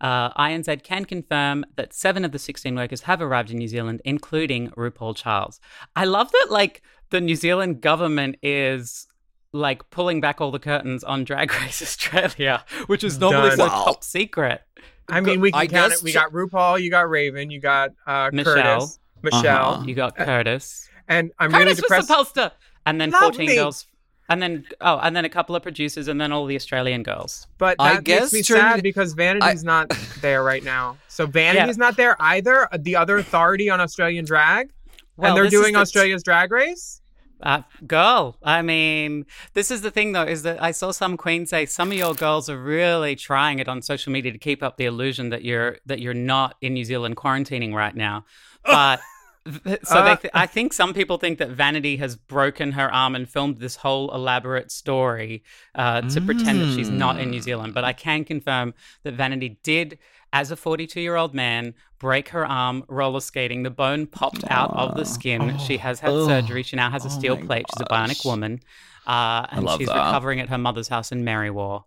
[0.04, 4.02] uh, INZ can confirm that seven of the 16 workers have arrived in New Zealand,
[4.04, 5.60] including RuPaul Charles.
[5.96, 9.06] I love that, like, the New Zealand government is
[9.52, 13.58] like pulling back all the curtains on Drag Race Australia, which is normally Done.
[13.58, 13.84] so Wow.
[13.84, 14.62] top secret.
[15.08, 16.02] I mean, we can I count it.
[16.02, 18.54] We got RuPaul, you got Raven, you got uh, Michelle.
[18.80, 19.84] Curtis, Michelle, Uh-huh.
[19.86, 20.88] You got Curtis.
[21.08, 22.08] and I'm really Curtis was depressed.
[22.08, 22.52] supposed to,
[22.86, 23.54] and then 14 Lovely.
[23.54, 23.86] girls,
[24.28, 27.46] and then oh, and then a couple of producers, and then all the Australian girls.
[27.58, 30.96] But I that guess makes me Trinity- sad because Vanity's not there right now.
[31.08, 31.84] So Vanity's Yeah.
[31.86, 32.68] not there either.
[32.78, 34.70] The other authority on Australian drag,
[35.16, 37.00] Well, and they're doing the- Australia's Drag Race.
[37.42, 41.50] Uh, girl, I mean, this is the thing though, is that I saw some queens
[41.50, 44.78] say some of your girls are really trying it on social media to keep up
[44.78, 48.24] the illusion that you're that you're not in New Zealand quarantining right now.
[48.64, 49.00] But
[49.84, 50.16] so they Uh.
[50.16, 53.76] th- I think some people think that Vanity has broken her arm and filmed this
[53.76, 55.42] whole elaborate story
[55.74, 57.74] uh, to pretend that she's not in New Zealand.
[57.74, 59.98] But I can confirm that Vanity did,
[60.32, 63.62] as a 42 year old man, break her arm roller skating.
[63.64, 65.58] The bone popped out of the skin.
[65.58, 66.26] she has had Oh.
[66.26, 66.62] surgery.
[66.62, 67.66] She now has a Oh steel my plate.
[67.76, 68.60] She's a bionic woman.
[69.06, 69.96] Uh, and she's that.
[70.06, 71.84] recovering at her mother's house in Marywar.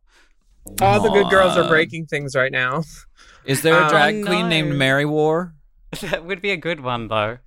[0.82, 2.84] All the good girls are breaking things right now.
[3.46, 4.48] Is there a Um, drag Oh, queen no.
[4.50, 5.54] named Mary War?
[6.02, 7.38] that would be a good one, though.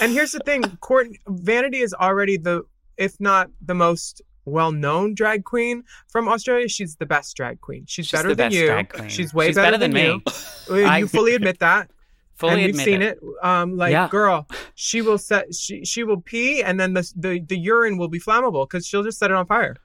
[0.00, 2.62] And here's the thing, Courtney Vanity is already the,
[2.96, 6.66] if not the most well-known drag queen from Australia.
[6.68, 7.84] She's the best drag queen.
[7.86, 8.66] She's, She's better the than best you.
[8.66, 9.08] drag queen.
[9.08, 10.14] She's way She's better, better than you.
[10.16, 10.22] me.
[10.70, 11.90] Uh, You I- fully admit that.
[12.34, 13.18] Fully and we've admit seen it.
[13.22, 13.44] it.
[13.46, 14.08] Um, like Yeah.
[14.08, 18.08] girl, she will set she she will pee, and then the the, the urine will
[18.08, 19.76] be flammable because she'll just set it on fire.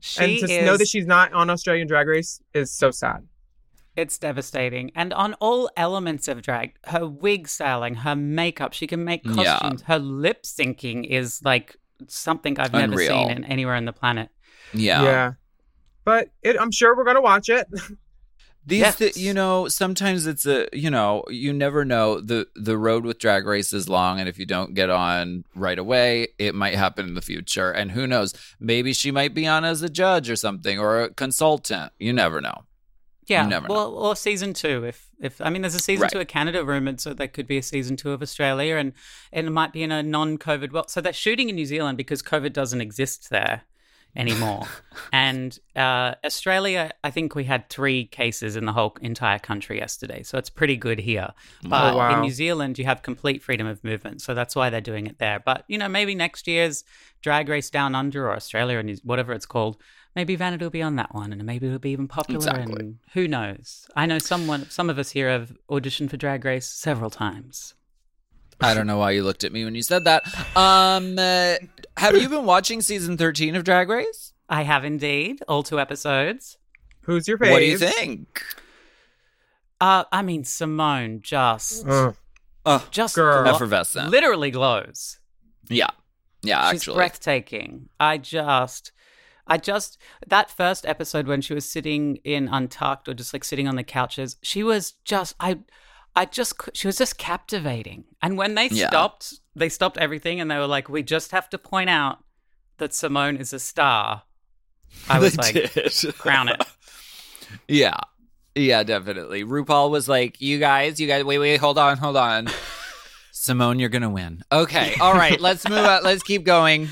[0.00, 3.26] She and to is, know that she's not on Australian Drag Race is so sad.
[3.98, 4.92] It's devastating.
[4.94, 9.34] And on all elements of drag, her wig styling, her makeup, she can make Yeah.
[9.58, 9.82] costumes.
[9.82, 14.28] Her lip syncing is like something I've never seen in anywhere on the planet.
[14.72, 15.02] Yeah.
[15.02, 15.32] Yeah.
[16.04, 17.66] But it, I'm sure we're gonna watch it.
[18.66, 18.96] These, Yes.
[18.96, 22.20] thi- you know, sometimes it's a, you know, you never know.
[22.20, 25.78] the The road with Drag Race is long, and if you don't get on right
[25.78, 27.70] away, it might happen in the future.
[27.70, 28.34] And who knows?
[28.60, 31.92] Maybe she might be on as a judge or something, or a consultant.
[31.98, 32.64] You never know.
[33.28, 33.46] Yeah.
[33.46, 33.74] never know.
[33.74, 34.84] well, or season two.
[34.84, 36.12] If if I mean, there's a season Right.
[36.12, 38.92] two of Canada rumored, so there could be a season two of Australia, and
[39.32, 40.72] and it might be in a non-COVID.
[40.72, 43.62] Well, so they're shooting in New Zealand because COVID doesn't exist there
[44.16, 44.64] anymore.
[45.12, 50.22] and uh, Australia, I think we had three cases in the whole entire country yesterday,
[50.22, 51.28] so it's pretty good here.
[51.62, 52.14] But Oh, wow.
[52.14, 55.18] in New Zealand, you have complete freedom of movement, so that's why they're doing it
[55.18, 55.40] there.
[55.40, 56.84] But you know, maybe next year's
[57.20, 59.76] Drag Race Down Under or Australia or New- whatever it's called.
[60.18, 62.38] Maybe Vanity will be on that one, and maybe it'll be even popular.
[62.38, 62.74] Exactly.
[62.80, 63.86] And who knows?
[63.94, 67.74] I know someone, some of us here have auditioned for Drag Race several times.
[68.60, 70.24] I don't know why you looked at me when you said that.
[70.56, 71.54] Um, uh,
[71.96, 74.32] have you been watching season thirteen of Drag Race?
[74.48, 76.58] I have indeed all two episodes.
[77.02, 77.52] Who's your fave?
[77.52, 78.42] What do you think?
[79.80, 82.16] Uh, I mean, Simone just, Ugh.
[82.66, 83.44] Oh, just girl.
[83.44, 84.10] glo- effervescent.
[84.10, 85.20] literally glows.
[85.68, 85.90] yeah,
[86.42, 86.72] yeah.
[86.72, 87.88] She's Actually, breathtaking.
[88.00, 88.90] I just,
[89.48, 93.66] I just that first episode when she was sitting in Untucked or just like sitting
[93.66, 95.58] on the couches, she was just I.
[96.16, 98.02] I just she was just captivating.
[98.20, 98.88] And when they Yeah.
[98.88, 102.18] stopped, they stopped everything and they were like, "We just have to point out
[102.78, 104.22] that Simone is a star."
[105.08, 105.54] I was like.
[106.18, 106.62] "Crown it."
[107.68, 107.96] Yeah.
[108.54, 109.44] Yeah, definitely.
[109.44, 112.48] RuPaul was like, "You guys, you guys, wait, wait, hold on, hold on."
[113.32, 114.42] Simone, you're gonna win.
[114.50, 115.40] Okay, all right.
[115.40, 116.02] Let's move on.
[116.02, 116.88] Let's keep going.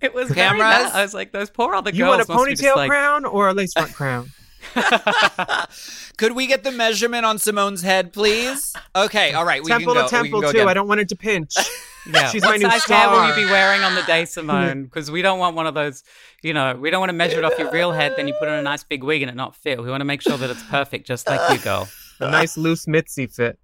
[0.00, 0.62] It was Cameras?
[0.62, 0.92] cameras.
[0.94, 1.98] I was like, "Those poor other girls.
[1.98, 4.30] You want a girls must be just ponytail like, crown or a lace front crown?
[6.16, 8.74] Could we get the measurement on Simone's head, please?
[8.94, 9.62] Okay, all right.
[9.62, 10.08] We temple can go.
[10.08, 10.58] to temple we can too.
[10.58, 10.68] go again.
[10.68, 11.54] I don't want it to pinch.
[12.10, 12.30] Yeah.
[12.30, 14.84] She's what my new size hair will you be wearing on the day, Simone?
[14.84, 16.04] Because we don't want one of those,
[16.42, 18.48] you know, we don't want to measure it off your real head, then you put
[18.48, 19.78] on a nice big wig and it not fit.
[19.82, 21.86] We want to make sure that it's perfect, just like you, girl.
[22.20, 23.58] a nice loose Mitzi fit.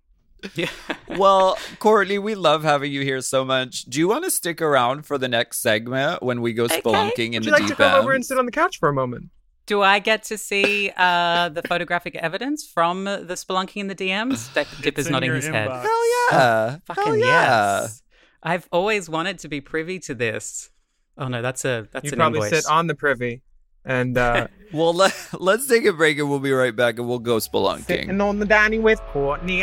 [0.55, 0.68] Yeah.
[1.09, 3.82] Well, Courtney, we love having you here so much.
[3.84, 7.34] Do you want to stick around for the next segment when we go spelunking in
[7.34, 8.01] Would the you like to deep come end?
[8.03, 9.30] over and sit on the couch for a moment?
[9.66, 14.53] Do I get to see uh, the photographic evidence from the spelunking in the DMs?
[14.53, 15.70] Dip, Dip is nodding your his head.
[15.70, 16.76] Hell yeah!
[16.84, 17.80] Fucking Hell yeah!
[17.82, 18.03] yes.
[18.42, 20.68] I've always wanted to be privy to this.
[21.16, 22.64] Oh no, that's a that's You an probably invoice.
[22.64, 23.40] sit on the privy
[23.86, 27.18] and uh, Well, let, let's take a break and we'll be right back and we'll
[27.20, 27.84] go spelunking.
[27.86, 29.62] sitting on the dining with Courtney.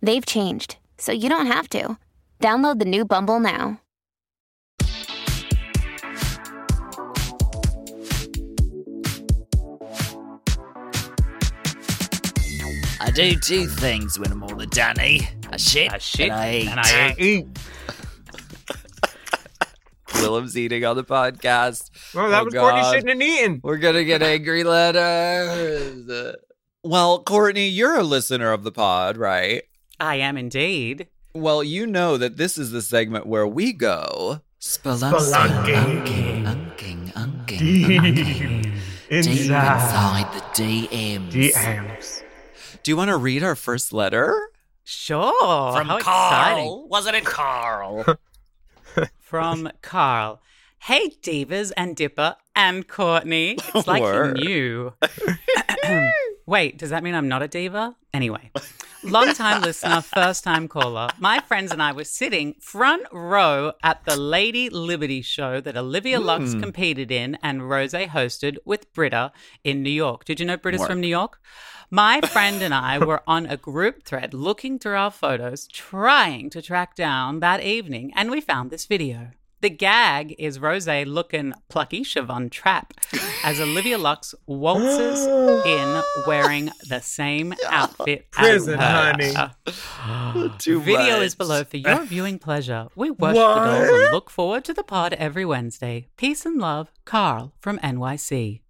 [0.00, 1.98] They've changed, so you don't have to.
[2.40, 3.80] Download the new Bumble now.
[13.00, 15.28] I do two things when I'm all the Danny.
[15.50, 16.68] I shit, I shit and I eat.
[16.68, 17.46] and I eat.
[20.16, 21.90] Willam's eating on the podcast.
[22.14, 22.94] Well, that Oh, was Courtney God.
[22.96, 23.60] shitting and eating.
[23.62, 26.34] We're gonna get angry letters.
[26.82, 29.62] Well, Courtney, you're a listener of the pod, right?
[30.00, 31.08] I am indeed.
[31.34, 38.62] Well, you know that this is the segment where we go Spelunking, unking, unking, unking.
[38.64, 38.72] Deep
[39.10, 41.30] inside the DMs.
[41.52, 42.22] DMs.
[42.82, 44.36] Do you want to read our first letter?
[44.84, 45.76] Sure.
[45.76, 46.28] From How Carl.
[46.48, 46.88] exciting.
[46.88, 48.18] Wasn't it Carl?
[49.20, 50.40] From Carl.
[50.80, 53.58] Hey, Divas and Dipper and Courtney.
[53.74, 54.38] It's like Word.
[54.38, 54.92] you knew.
[56.46, 57.94] Wait, does that mean I'm not a diva?
[58.14, 58.50] Anyway,
[59.02, 61.08] long time listener, first time caller.
[61.18, 66.20] My friends and I were sitting front row at the Lady Liberty show that Olivia
[66.20, 66.60] Lux hmm.
[66.60, 69.32] competed in and Rosé hosted with Brita
[69.64, 70.24] in New York.
[70.24, 71.40] Did you know Brita's from New York?
[71.90, 76.60] My friend and I were on a group thread looking through our photos, trying to
[76.60, 79.30] track down that evening, and we found this video.
[79.60, 82.94] The gag is Rosé looking plucky Siobhan Trap
[83.42, 85.26] as Olivia Lux waltzes
[85.66, 89.50] in wearing the same outfit Prison, as her.
[89.66, 90.50] honey.
[90.58, 91.22] Too Video much.
[91.26, 92.86] is below for your viewing pleasure.
[92.94, 93.54] We worship What?
[93.54, 96.06] the dolls and look forward to the pod every Wednesday.
[96.16, 98.60] Peace and love, Carl from NYC.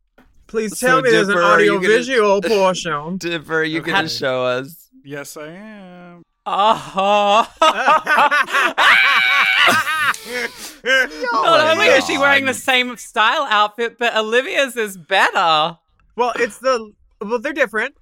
[0.46, 3.18] Please So, tell me there's an Dipper, are audio gonna- visual portion.
[3.18, 4.88] Dipper, you How- gonna show us?
[5.04, 6.22] Yes, I am.
[6.50, 7.46] Oh,
[10.84, 15.78] not only is she wearing the same style outfit, but Olivia's is better.
[16.16, 17.94] Well, it's the well, they're different.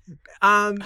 [0.43, 0.83] Um,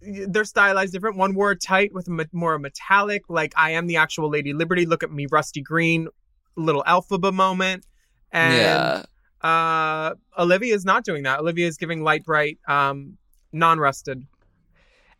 [0.00, 1.16] they're stylized different.
[1.16, 4.86] One wore tight with a more metallic, like I am the actual Lady Liberty.
[4.86, 6.08] Look at me, rusty green,
[6.56, 7.86] little Elphaba moment.
[8.32, 8.54] And
[9.42, 9.48] yeah.
[9.48, 11.40] uh, Olivia is not doing that.
[11.40, 13.16] Olivia is giving Lite-Brite, um,
[13.52, 14.26] non-rusted.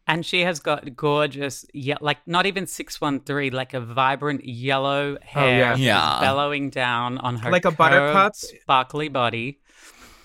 [0.09, 5.59] And she has got gorgeous, yeah, like not even 613, like a vibrant yellow hair
[5.59, 5.77] yeah.
[5.77, 6.19] Yeah.
[6.21, 8.37] bellowing down on her Like a buttercup.
[8.37, 9.59] sparkly body.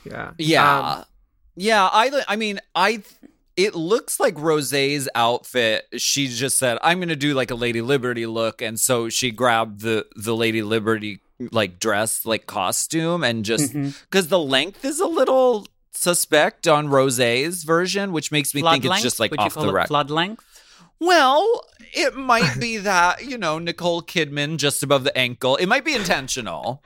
[0.05, 0.79] Yeah, Yeah.
[0.99, 1.05] Um,
[1.55, 3.03] yeah, I I mean, I
[3.57, 5.85] it looks like Rosé's outfit.
[5.97, 9.31] She just said, "I'm going to do like a Lady Liberty look." And so she
[9.31, 11.19] grabbed the the Lady Liberty
[11.51, 13.95] like dress, like costume and just Mhm.
[14.11, 18.85] cuz the length is a little suspect on Rosé's version, which makes me Flood think
[18.93, 19.87] it's just like Would off you call the it rack.
[19.87, 20.43] flood length?
[20.99, 25.55] Well, it might be that, you know, Nicole Kidman just above the ankle.
[25.57, 26.83] It might be intentional.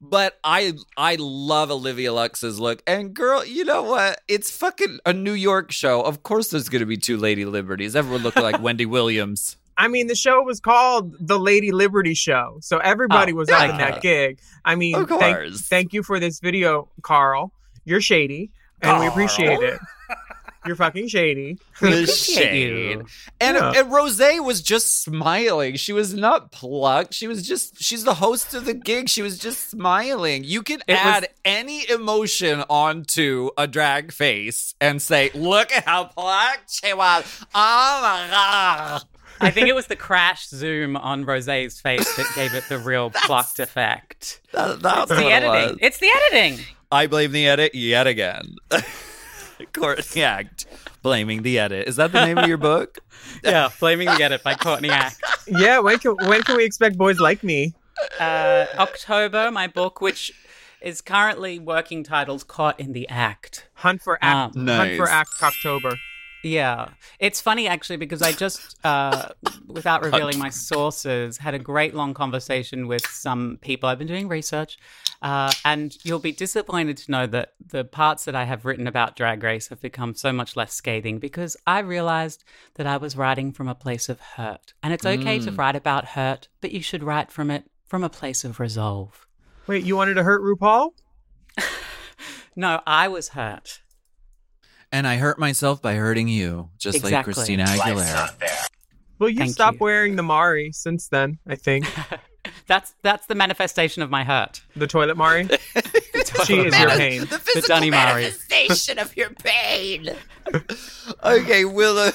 [0.00, 2.82] But I I love Olivia Lux's look.
[2.86, 4.20] And girl, you know what?
[4.28, 6.02] It's fucking a New York show.
[6.02, 7.96] Of course there's gonna be two Lady Liberties.
[7.96, 9.56] Everyone looking like Wendy Williams.
[9.76, 13.70] I mean, the show was called the Lady Liberty Show, so everybody Oh, was up
[13.70, 14.38] in that gig.
[14.64, 15.62] I mean, Of thank, course.
[15.62, 17.52] thank you for this video, Carl.
[17.88, 18.50] You're shady,
[18.82, 19.80] and we appreciate it.
[20.66, 21.54] You're fucking shady.
[21.80, 22.90] the appreciate shade.
[22.90, 23.06] you.
[23.40, 23.72] And, Yeah.
[23.76, 25.76] and Rosé was just smiling.
[25.76, 27.14] She was not plucked.
[27.14, 29.08] She was just, she's the host of the gig.
[29.08, 30.42] She was just smiling.
[30.44, 35.84] You can It was- add any emotion onto a drag face and say, look at
[35.86, 37.24] how plucked she was.
[37.54, 39.02] Oh my God.
[39.40, 43.10] I think it was the crash zoom on Rosé's face that gave it the real
[43.24, 44.40] plucked effect.
[44.52, 45.68] That- that's It's the what it editing.
[45.70, 45.78] was.
[45.80, 46.64] It's the editing.
[46.90, 48.56] I blame the edit yet again.
[49.72, 50.66] Courtney Act.
[51.02, 51.88] Blaming the edit.
[51.88, 52.98] Is that the name of your book?
[53.44, 55.20] Yeah, blaming the edit by Courtney Act.
[55.46, 57.74] Yeah, when can when can we expect boys like me?
[58.18, 60.32] Uh, October, my book, which
[60.80, 64.56] is currently working titles "Caught in the Act." Hunt for act.
[64.56, 65.96] Um, Hunt for act October.
[66.48, 66.88] Yeah,
[67.18, 69.28] it's funny actually because I just, uh,
[69.66, 73.88] without revealing my sources, had a great long conversation with some people.
[73.88, 74.78] I've been doing research,
[75.20, 79.14] uh, and you'll be disappointed to know that the parts that I have written about
[79.14, 82.44] Drag Race have become so much less scathing because I realized
[82.74, 86.06] that I was writing from a place of hurt, and it's okay to write about
[86.06, 89.26] hurt, but you should write from it from a place of resolve.
[89.66, 90.92] Wait, you wanted to hurt RuPaul?
[92.58, 93.82] No, I was hurt.
[94.90, 97.34] And I hurt myself by hurting you, just like Exactly.
[97.34, 98.30] Christina Aguilera.
[99.18, 99.84] Well, you Thank stopped you.
[99.84, 101.38] wearing the Mari since then.
[101.46, 101.86] I think
[102.66, 104.62] That's that's the manifestation of my hurt.
[104.76, 105.46] the toilet Mari.
[106.44, 107.20] she is your pain.
[107.22, 108.22] The The physical Dunny Mari.
[108.22, 110.10] manifestation of your pain.
[111.24, 112.12] Okay, Willa,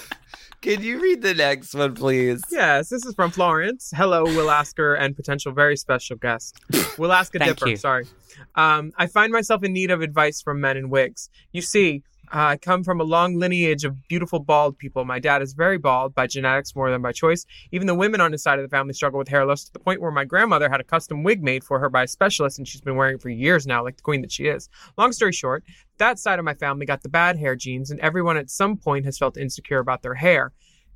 [0.62, 2.42] can you read the next one, please?
[2.52, 3.92] Yes, this is from Florence.
[3.96, 6.58] Hello, Will Asker and potential very special guest.
[6.98, 7.76] Will Asker Thank Dipper, you.
[7.78, 8.08] sorry.
[8.56, 11.30] Um, I find myself in need of advice from men in wigs.
[11.52, 12.02] You see,
[12.32, 15.06] I come from a long lineage of beautiful bald people.
[15.06, 17.46] My dad is very bald by genetics more than by choice.
[17.72, 19.80] Even the women on his side of the family struggle with hair loss to the
[19.80, 22.68] point where my grandmother had a custom wig made for her by a specialist and
[22.68, 24.70] she's been wearing it for years now, like the queen that she is.
[24.98, 25.64] Long story short,
[25.98, 29.06] that side of my family got the bad hair genes, and everyone at some point
[29.06, 30.52] has felt insecure about their hair.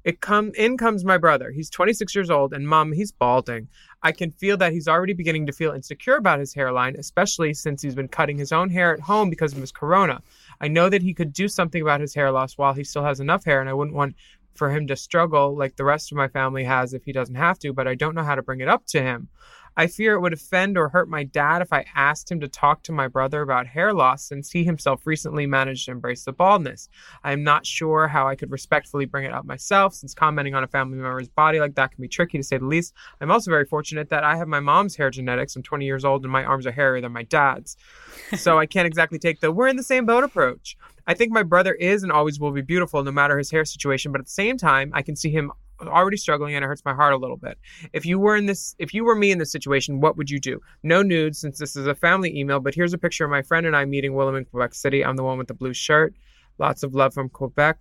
[0.07, 1.51] It come in comes my brother.
[1.51, 3.67] He's 26 years old, and mom, he's balding.
[4.01, 7.81] I can feel that he's already beginning to feel insecure about his hairline, especially since
[7.81, 10.21] he's been cutting his own hair at home because of his corona.
[10.59, 13.19] I know that he could do something about his hair loss while he still has
[13.19, 14.15] enough hair, and I wouldn't want
[14.55, 17.59] for him to struggle like the rest of my family has if he doesn't have
[17.59, 19.29] to, but I don't know how to bring it up to him.
[19.79, 22.81] I fear it would offend or hurt my dad if I asked him to talk
[22.83, 26.89] to my brother about hair loss since he himself recently managed to embrace the baldness.
[27.23, 30.63] I am not sure how I could respectfully bring it up myself since commenting on
[30.63, 32.95] a family member's body like that can be tricky to say the least.
[33.21, 35.55] I'm also very fortunate that I have my mom's hair genetics.
[35.55, 37.77] I'm 20 years old and my arms are hairier than my dad's.
[38.35, 40.75] So I can't exactly take the we're in the same boat approach.
[41.05, 44.11] I think my brother is and always will be beautiful no matter his hair situation,
[44.11, 45.51] but at the same time, I can see him
[45.81, 47.57] already struggling and it hurts my heart a little bit.
[47.93, 50.39] If you were in this if you were me in this situation, what would you
[50.39, 50.59] do?
[50.83, 53.65] No nudes since this is a family email, but here's a picture of my friend
[53.65, 55.03] and I meeting Willam in Quebec City.
[55.03, 56.13] I'm the one with the blue shirt.
[56.57, 57.79] Lots of love from Quebec.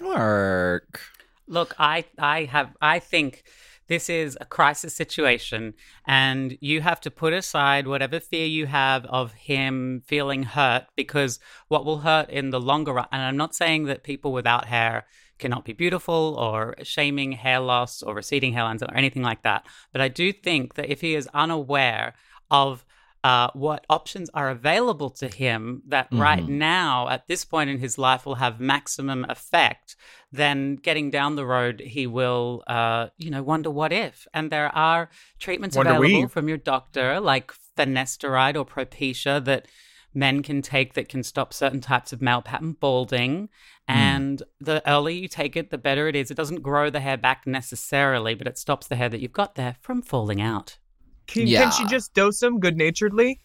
[0.00, 1.00] Mark.
[1.46, 3.44] Look, I I have I think
[3.88, 5.74] this is a crisis situation
[6.06, 11.38] and you have to put aside whatever fear you have of him feeling hurt because
[11.68, 15.04] what will hurt in the longer run and I'm not saying that people without hair
[15.38, 19.66] cannot be beautiful or shaming hair loss or receding hairlines or anything like that.
[19.92, 22.14] But I do think that if he is unaware
[22.50, 22.84] of
[23.24, 27.96] uh, what options are available to him that right now, at this point in his
[27.96, 29.94] life, will have maximum effect,
[30.32, 34.26] then getting down the road, he will, uh, you know, wonder what if.
[34.34, 35.08] And there are
[35.38, 36.26] treatments Wonder available we.
[36.26, 39.68] from your doctor, like finasteride or Propecia, that
[40.14, 43.48] men can take that can stop certain types of male pattern balding.
[43.88, 43.92] Hmm.
[43.94, 46.30] And the earlier you take it, the better it is.
[46.30, 49.54] It doesn't grow the hair back necessarily, but it stops the hair that you've got
[49.54, 50.78] there from falling out.
[51.26, 51.62] Can, Yeah.
[51.62, 53.40] can she just dose him good naturedly?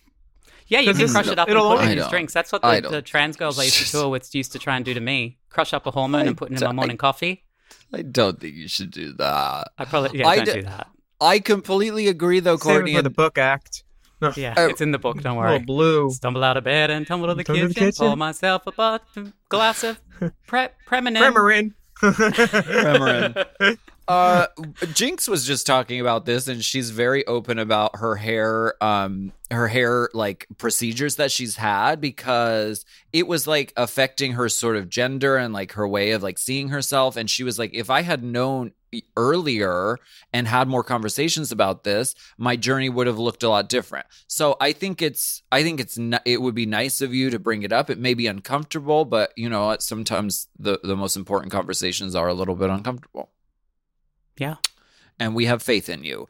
[0.67, 2.33] Yeah, you can crush it up and it'll put it in I his drinks.
[2.33, 4.83] That's what the, the trans girls I used to tour with used to try and
[4.83, 5.37] do to me.
[5.49, 7.45] Crush up a hormone I and put it in my don't- morning coffee.
[7.93, 9.71] I don't think you should do that.
[9.77, 10.87] I probably yeah, I don't d- do that.
[11.21, 12.95] I completely agree, though, Save it Courtney.
[12.95, 13.83] for the book act.
[14.19, 14.33] No.
[14.35, 14.65] Yeah, Oh.
[14.67, 15.21] it's in the book.
[15.21, 15.59] Don't Little worry.
[15.59, 16.09] blue.
[16.09, 18.07] Stumble out of bed and tumble to the, Tumble to kitchen, the kitchen.
[18.07, 19.03] Pour myself a butt,
[19.49, 19.99] glass of
[20.47, 21.21] pre- Preminin.
[21.21, 21.73] Premarin.
[22.01, 23.77] Premarin.
[24.07, 29.33] Uh, Jinkx was just talking about this, and she's very open about her hair, um,
[29.51, 34.87] her hair like procedures that she's had because it was like affecting her sort of
[34.89, 37.17] gender and like her way of like seeing herself.
[37.17, 38.71] And she was like, if I had known
[39.17, 39.97] earlier
[40.31, 44.05] and had more conversations about this, my journey would have looked a lot different.
[44.27, 47.63] So I think it's, I think it's, it would be nice of you to bring
[47.63, 47.89] it up.
[47.89, 52.33] It may be uncomfortable, but you know, sometimes the the most important conversations are a
[52.33, 53.31] little bit uncomfortable
[54.37, 54.55] Yeah.
[55.19, 56.27] and we have faith in you.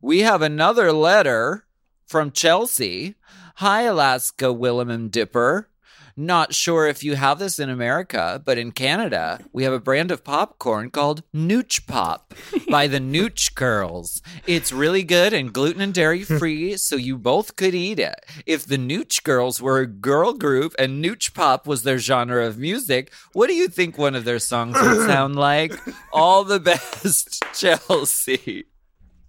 [0.00, 1.64] We have another letter
[2.06, 3.16] from Chelsea.
[3.56, 5.68] Hi, Alaska Willam and Dipper.
[6.16, 10.10] Not sure if you have this in America, but in Canada, we have a brand
[10.10, 12.34] of popcorn called Nooch Pop
[12.68, 14.20] by the Nooch Girls.
[14.46, 18.26] It's really good and gluten and dairy free, so you both could eat it.
[18.46, 22.58] If the Nooch Girls were a girl group and Nooch Pop was their genre of
[22.58, 25.72] music, what do you think one of their songs would sound like?
[26.12, 28.64] All the best, Chelsea.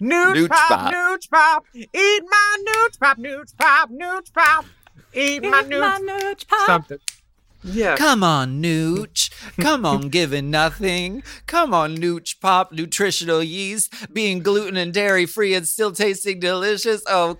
[0.02, 0.94] Nooch, Nooch pop, pop.
[0.94, 4.66] nooch pop, eat my nooch pop, nooch pop, nooch pop,
[5.14, 7.00] eat my nooch, something.
[7.64, 7.96] Yeah.
[7.96, 9.30] Come on, Nooch.
[9.60, 11.22] Come on, giving nothing.
[11.46, 17.04] Come on, Nooch Pop, nutritional yeast, being gluten and dairy free and still tasting delicious.
[17.08, 17.38] Oh,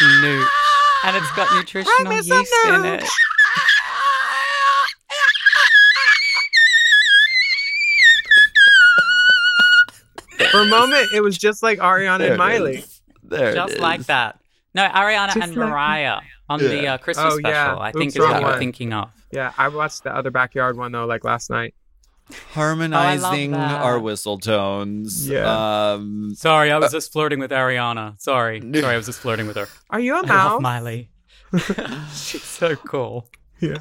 [0.00, 0.46] Nooch.
[1.04, 2.30] And it's got nutritional yeast
[2.66, 3.04] in it.
[10.50, 12.84] For a moment, it was just like Ariana There and Miley.
[13.22, 14.38] There Just like that.
[14.74, 17.78] No, Ariana Just and like- Mariah on the uh, Christmas Oh, special, yeah.
[17.78, 19.10] I think Oops, is what wrong you're thinking of.
[19.30, 21.74] Yeah, I watched the other backyard one though, like last night.
[22.52, 23.82] Harmonizing that.
[23.82, 25.28] our whistle tones.
[25.28, 25.92] Yeah.
[25.92, 28.20] Um, Sorry, I was just flirting with Ariana.
[28.20, 28.60] Sorry.
[28.74, 29.68] Sorry, I was just flirting with her.
[29.90, 30.60] Are you a love mouse?
[30.62, 31.10] Miley.
[32.12, 33.28] She's so cool.
[33.60, 33.78] Yeah.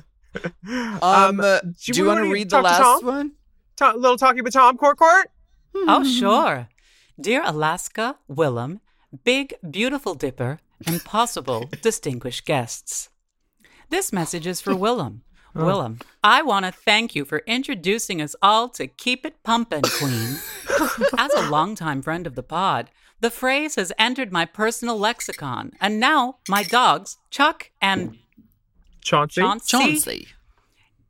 [1.01, 3.31] um, uh, do do you want to read the talk to last one?
[3.75, 5.29] Ta- little talking with Tom Court Court.
[5.75, 6.67] Oh, sure.
[7.19, 8.79] Dear Alaska, Willam,
[9.23, 13.09] big, beautiful dipper, and possible distinguished guests.
[13.89, 15.21] This message is for Willam.
[15.53, 15.63] Oh.
[15.65, 20.37] Willam, I want to thank you for introducing us all to Keep It Pumpin', Queen.
[21.17, 25.99] As a longtime friend of the pod, the phrase has entered my personal lexicon, and
[25.99, 28.17] now my dogs, Chuck and
[29.01, 29.41] Chauncey.
[29.41, 30.27] Chauncey, Chauncey.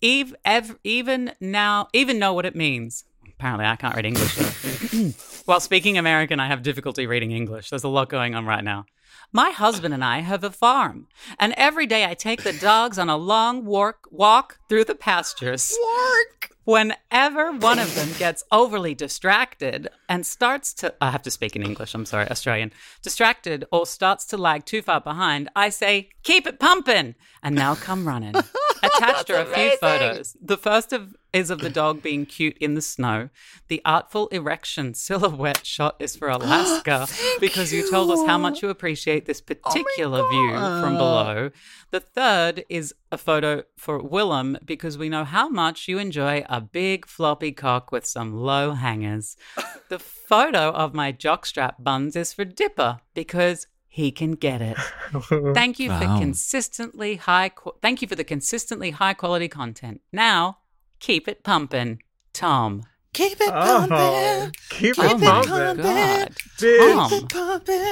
[0.02, 3.04] Eve, ev- even now, even know what it means.
[3.38, 4.36] Apparently, I can't read English.
[4.38, 5.12] though.
[5.46, 7.70] While speaking American, I have difficulty reading English.
[7.70, 8.88] There's a lot going on right now.
[9.32, 11.08] My husband and I have a farm,
[11.40, 15.76] and every day I take the dogs on a long walk, walk through the pastures.
[15.82, 16.52] Walk.
[16.64, 21.64] Whenever one of them gets overly distracted and starts to, I have to speak in
[21.64, 26.46] English, I'm sorry, Australian, distracted or starts to lag too far behind, I say, keep
[26.46, 28.36] it pumping, and now come running.
[28.84, 30.36] Attached are a few photos.
[30.42, 33.30] The first of, is of the dog being cute in the snow.
[33.68, 37.08] The artful erection silhouette shot is for Alaska
[37.40, 37.90] because you.
[37.90, 41.52] told us how much you appreciate this particular view from below.
[41.92, 46.62] The third is a photo for Willam because we know how much you enjoy a
[46.62, 49.36] big floppy cock with some low hangers.
[49.90, 54.78] The photo of my jockstrap buns is for Dipper because he can get it.
[55.54, 57.50] Thank you for consistently high.
[57.50, 60.00] Qu- thank you for the consistently high quality content.
[60.14, 60.60] Now,
[61.00, 62.84] keep it pumping, Tom.
[63.14, 64.54] Keep it Oh, pumping.
[64.70, 65.84] keep Oh it my pumping.
[65.84, 67.30] god, Bitch.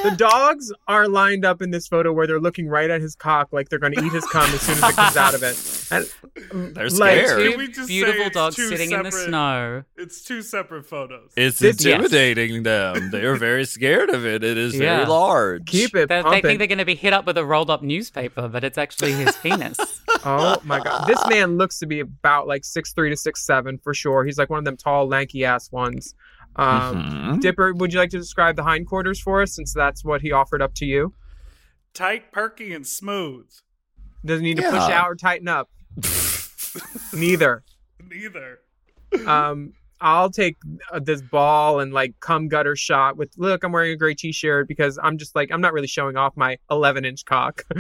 [0.03, 3.49] The dogs are lined up in this photo where they're looking right at his cock,
[3.51, 5.75] like they're going to eat his cum as soon as it comes out of it.
[6.51, 7.49] And They're like, scared.
[7.49, 9.83] Can we just Beautiful it's dogs two sitting in the snow.
[9.97, 11.31] It's two separate photos.
[11.35, 13.09] It's This- intimidating them.
[13.09, 14.43] They are very scared of it.
[14.43, 15.65] It is very large.
[15.65, 16.41] keep it They, they pumping.
[16.43, 19.13] think they're going to be hit up with a rolled up newspaper, but it's actually
[19.13, 19.79] his penis.
[20.23, 23.79] Oh my god, this man looks to be about like six three to six seven
[23.79, 24.23] for sure.
[24.23, 26.13] He's like one of them tall, lanky ass ones.
[26.55, 26.95] Um,
[27.37, 27.41] Mhm.
[27.41, 30.61] Dipper, would you like to describe the hindquarters for us, since that's what he offered
[30.61, 31.13] up to you?
[31.93, 33.47] Tight, perky, and smooth.
[34.25, 35.69] Doesn't need to push out or tighten up.
[37.13, 37.63] Neither.
[38.07, 38.59] Neither.
[39.25, 40.57] Um, I'll take
[40.91, 43.31] uh, this ball and like cum gutter shot with.
[43.37, 46.37] Look, I'm wearing a gray t-shirt because I'm just like I'm not really showing off
[46.37, 47.63] my 11 inch cock.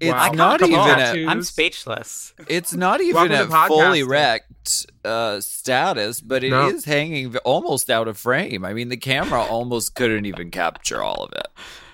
[0.00, 0.30] It's Wow.
[0.32, 1.28] not even on.
[1.28, 2.34] I'm speechless.
[2.48, 4.08] It's not even Welcome a to fully podcasting.
[4.08, 6.92] wrecked uh, status, but it is No.
[6.92, 8.64] hanging almost out of frame.
[8.64, 11.46] I mean, the camera almost couldn't even capture all of it.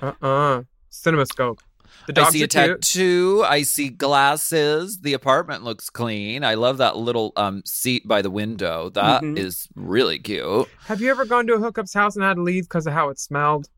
[0.02, 0.62] Uh-uh.
[0.90, 1.58] CinemaScope.
[2.06, 3.44] The I dogs see a tattoo.
[3.46, 5.00] I see glasses.
[5.00, 6.42] The apartment looks clean.
[6.42, 8.88] I love that little um, seat by the window.
[8.90, 9.68] That is Mhm.
[9.76, 10.68] really cute.
[10.86, 13.10] Have you ever gone to a hookup's house and had to leave because of how
[13.10, 13.68] it smelled?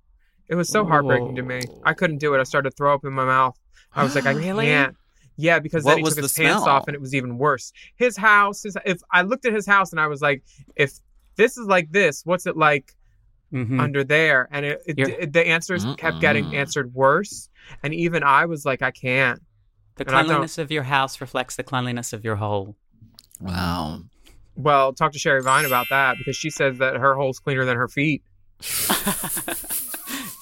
[0.49, 1.63] It was so heartbreaking to me.
[1.85, 2.41] I couldn't do it.
[2.41, 3.59] I started to throw up in my mouth.
[3.95, 4.67] I was like, I Really?
[4.67, 4.97] can't.
[5.37, 7.39] Yeah, because What then he was took his the pants off and it was even
[7.39, 7.73] worse.
[7.97, 10.43] His house, his if I looked at his house and I was like,
[10.77, 10.93] if
[11.37, 12.95] this is like this, what's it like
[13.53, 13.81] Mhm.
[13.81, 14.49] under there?
[14.53, 17.49] And it, it, it- the answers kept getting answered worse.
[17.83, 19.41] And even I was like, I can't.
[19.97, 22.77] The and cleanliness of your house reflects the cleanliness of your hole.
[23.41, 24.03] Wow.
[24.55, 27.77] Well, talk to Sherry Vine about that because she says that her hole's cleaner than
[27.77, 28.23] her feet.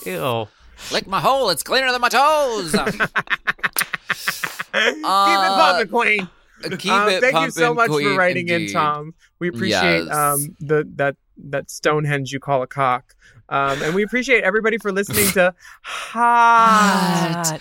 [0.07, 0.48] Ew.
[0.93, 1.51] Lick my hole.
[1.51, 2.72] It's cleaner than my toes.
[4.72, 6.28] Keep it pumping, Queen.
[6.78, 8.68] Keep Um, it thank you so pumping, much for writing indeed.
[8.68, 9.14] in, Tom.
[9.39, 10.14] We appreciate Yes.
[10.14, 11.16] um, the that
[11.49, 13.14] that Stonehenge you call a cock.
[13.49, 15.53] Um, and we appreciate everybody for listening to
[15.83, 17.59] Hot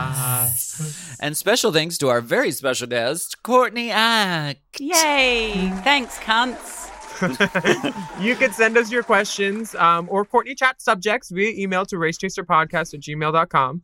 [0.00, 1.16] Goss.
[1.20, 4.78] And special thanks to our very special guest, Courtney Act.
[4.80, 5.70] Yay!
[5.84, 6.89] Thanks, cunts.
[8.20, 12.94] you can send us your questions um, or Courtney chat subjects via email to racechaserpodcast
[12.94, 13.82] at gmail.com.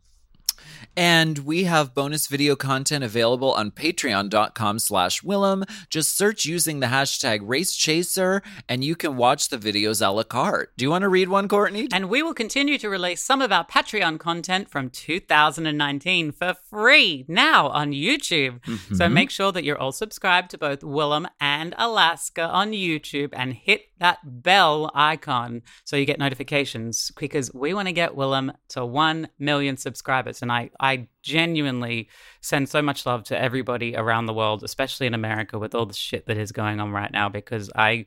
[0.97, 5.65] And we have bonus video content available on patreon.com slash Willam.
[5.91, 10.73] Just search using the hashtag racechaser and you can watch the videos a la carte.
[10.77, 11.89] Do you want to read one, Courtney?
[11.93, 17.25] And we will continue to release some of our Patreon content from 2019 for free
[17.29, 18.61] now on YouTube.
[18.97, 19.13] So Mhm.
[19.13, 23.89] make sure that you're all subscribed to both Willam and Alaska on YouTube and hit
[23.99, 29.29] that bell icon so you get notifications because we want to get Willam to 1
[29.39, 30.43] million subscribers.
[30.43, 32.09] And I, I genuinely
[32.41, 35.95] send so much love to everybody around the world, especially in America with all the
[35.95, 38.07] shit that is going on right now because I.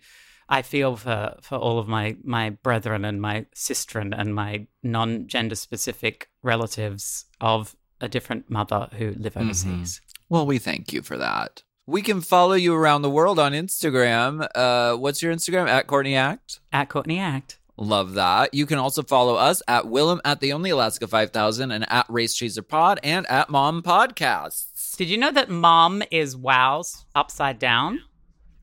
[0.52, 5.28] I feel for, for all of my, my brethren and my sistren and my non
[5.28, 9.44] gender specific relatives of a different mother who live mm-hmm.
[9.44, 10.02] overseas.
[10.28, 11.62] Well, we thank you for that.
[11.90, 14.48] We can follow you around the world on Instagram.
[14.54, 15.68] Uh, what's your Instagram?
[15.68, 16.60] At Courtney Act?
[16.72, 17.58] At Courtney Act.
[17.78, 18.54] Love that.
[18.54, 22.36] You can also follow us at Willam at the Only Alaska 5000 and at Race
[22.36, 24.98] Chaser Pod and at Mom Podcasts.
[24.98, 28.02] Did you know that mom is wows upside down?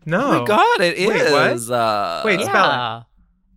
[0.04, 0.20] No.
[0.24, 1.08] Oh my God, it is.
[1.08, 1.76] Wait, what?
[1.76, 2.74] Uh, Wait, spell it.
[2.74, 3.02] Yeah.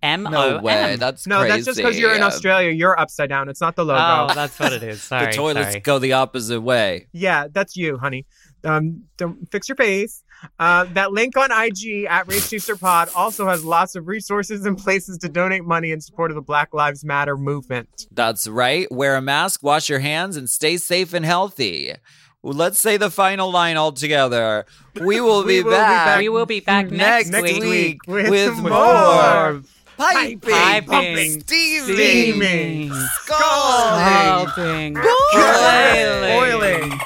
[0.02, 0.96] M O No way.
[0.96, 1.52] That's No, crazy.
[1.52, 2.72] that's just because you're in Australia.
[2.72, 3.50] You're upside down.
[3.50, 4.00] It's not the logo.
[4.32, 5.04] Oh, that's what it is.
[5.04, 5.28] Sorry.
[5.28, 5.80] the toilets sorry.
[5.82, 7.08] go the opposite way.
[7.12, 8.26] Yeah, that's you, honey.
[8.64, 10.24] Um, don't fix your face.
[10.58, 14.78] Uh, that link on IG at Race Chaser Pod also has lots of resources and
[14.78, 18.08] places to donate money in support of the Black Lives Matter movement.
[18.12, 18.90] That's right.
[18.92, 21.94] Wear a mask, wash your hands, and stay safe and healthy.
[22.42, 24.66] Well, Let's say the final line all together.
[25.02, 27.62] We will, We be, will be back back We will be back next, next week.
[27.64, 29.62] week, with with, more more
[29.98, 32.94] piping, Piping, pumping, steaming, steaming,
[33.24, 35.04] scalding, Scalding.
[35.34, 37.00] boiling, Boiling.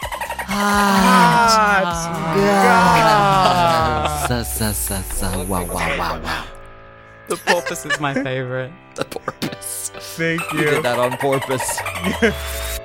[0.54, 1.90] Hot,
[3.04, 6.46] Hot Sa, sa, sa, sa, wow, wow, wow, wow.
[7.28, 8.72] The porpoise is my favorite.
[8.96, 9.90] The porpoise.
[10.18, 10.70] Thank You you.
[10.70, 11.80] did that on porpoise.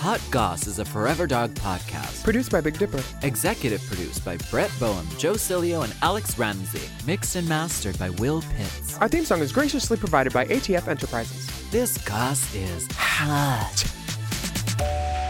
[0.00, 2.22] Hot Goss is a Forever Dog podcast.
[2.24, 3.02] Produced by Big Dipper.
[3.22, 6.88] Executive produced by Brett Boehm, Joe Cilio, and Alex Ramsey.
[7.06, 8.96] Mixed and mastered by Will Pitts.
[8.98, 11.50] Our theme song is graciously provided by ATF Enterprises.
[11.70, 13.84] This goss is hot.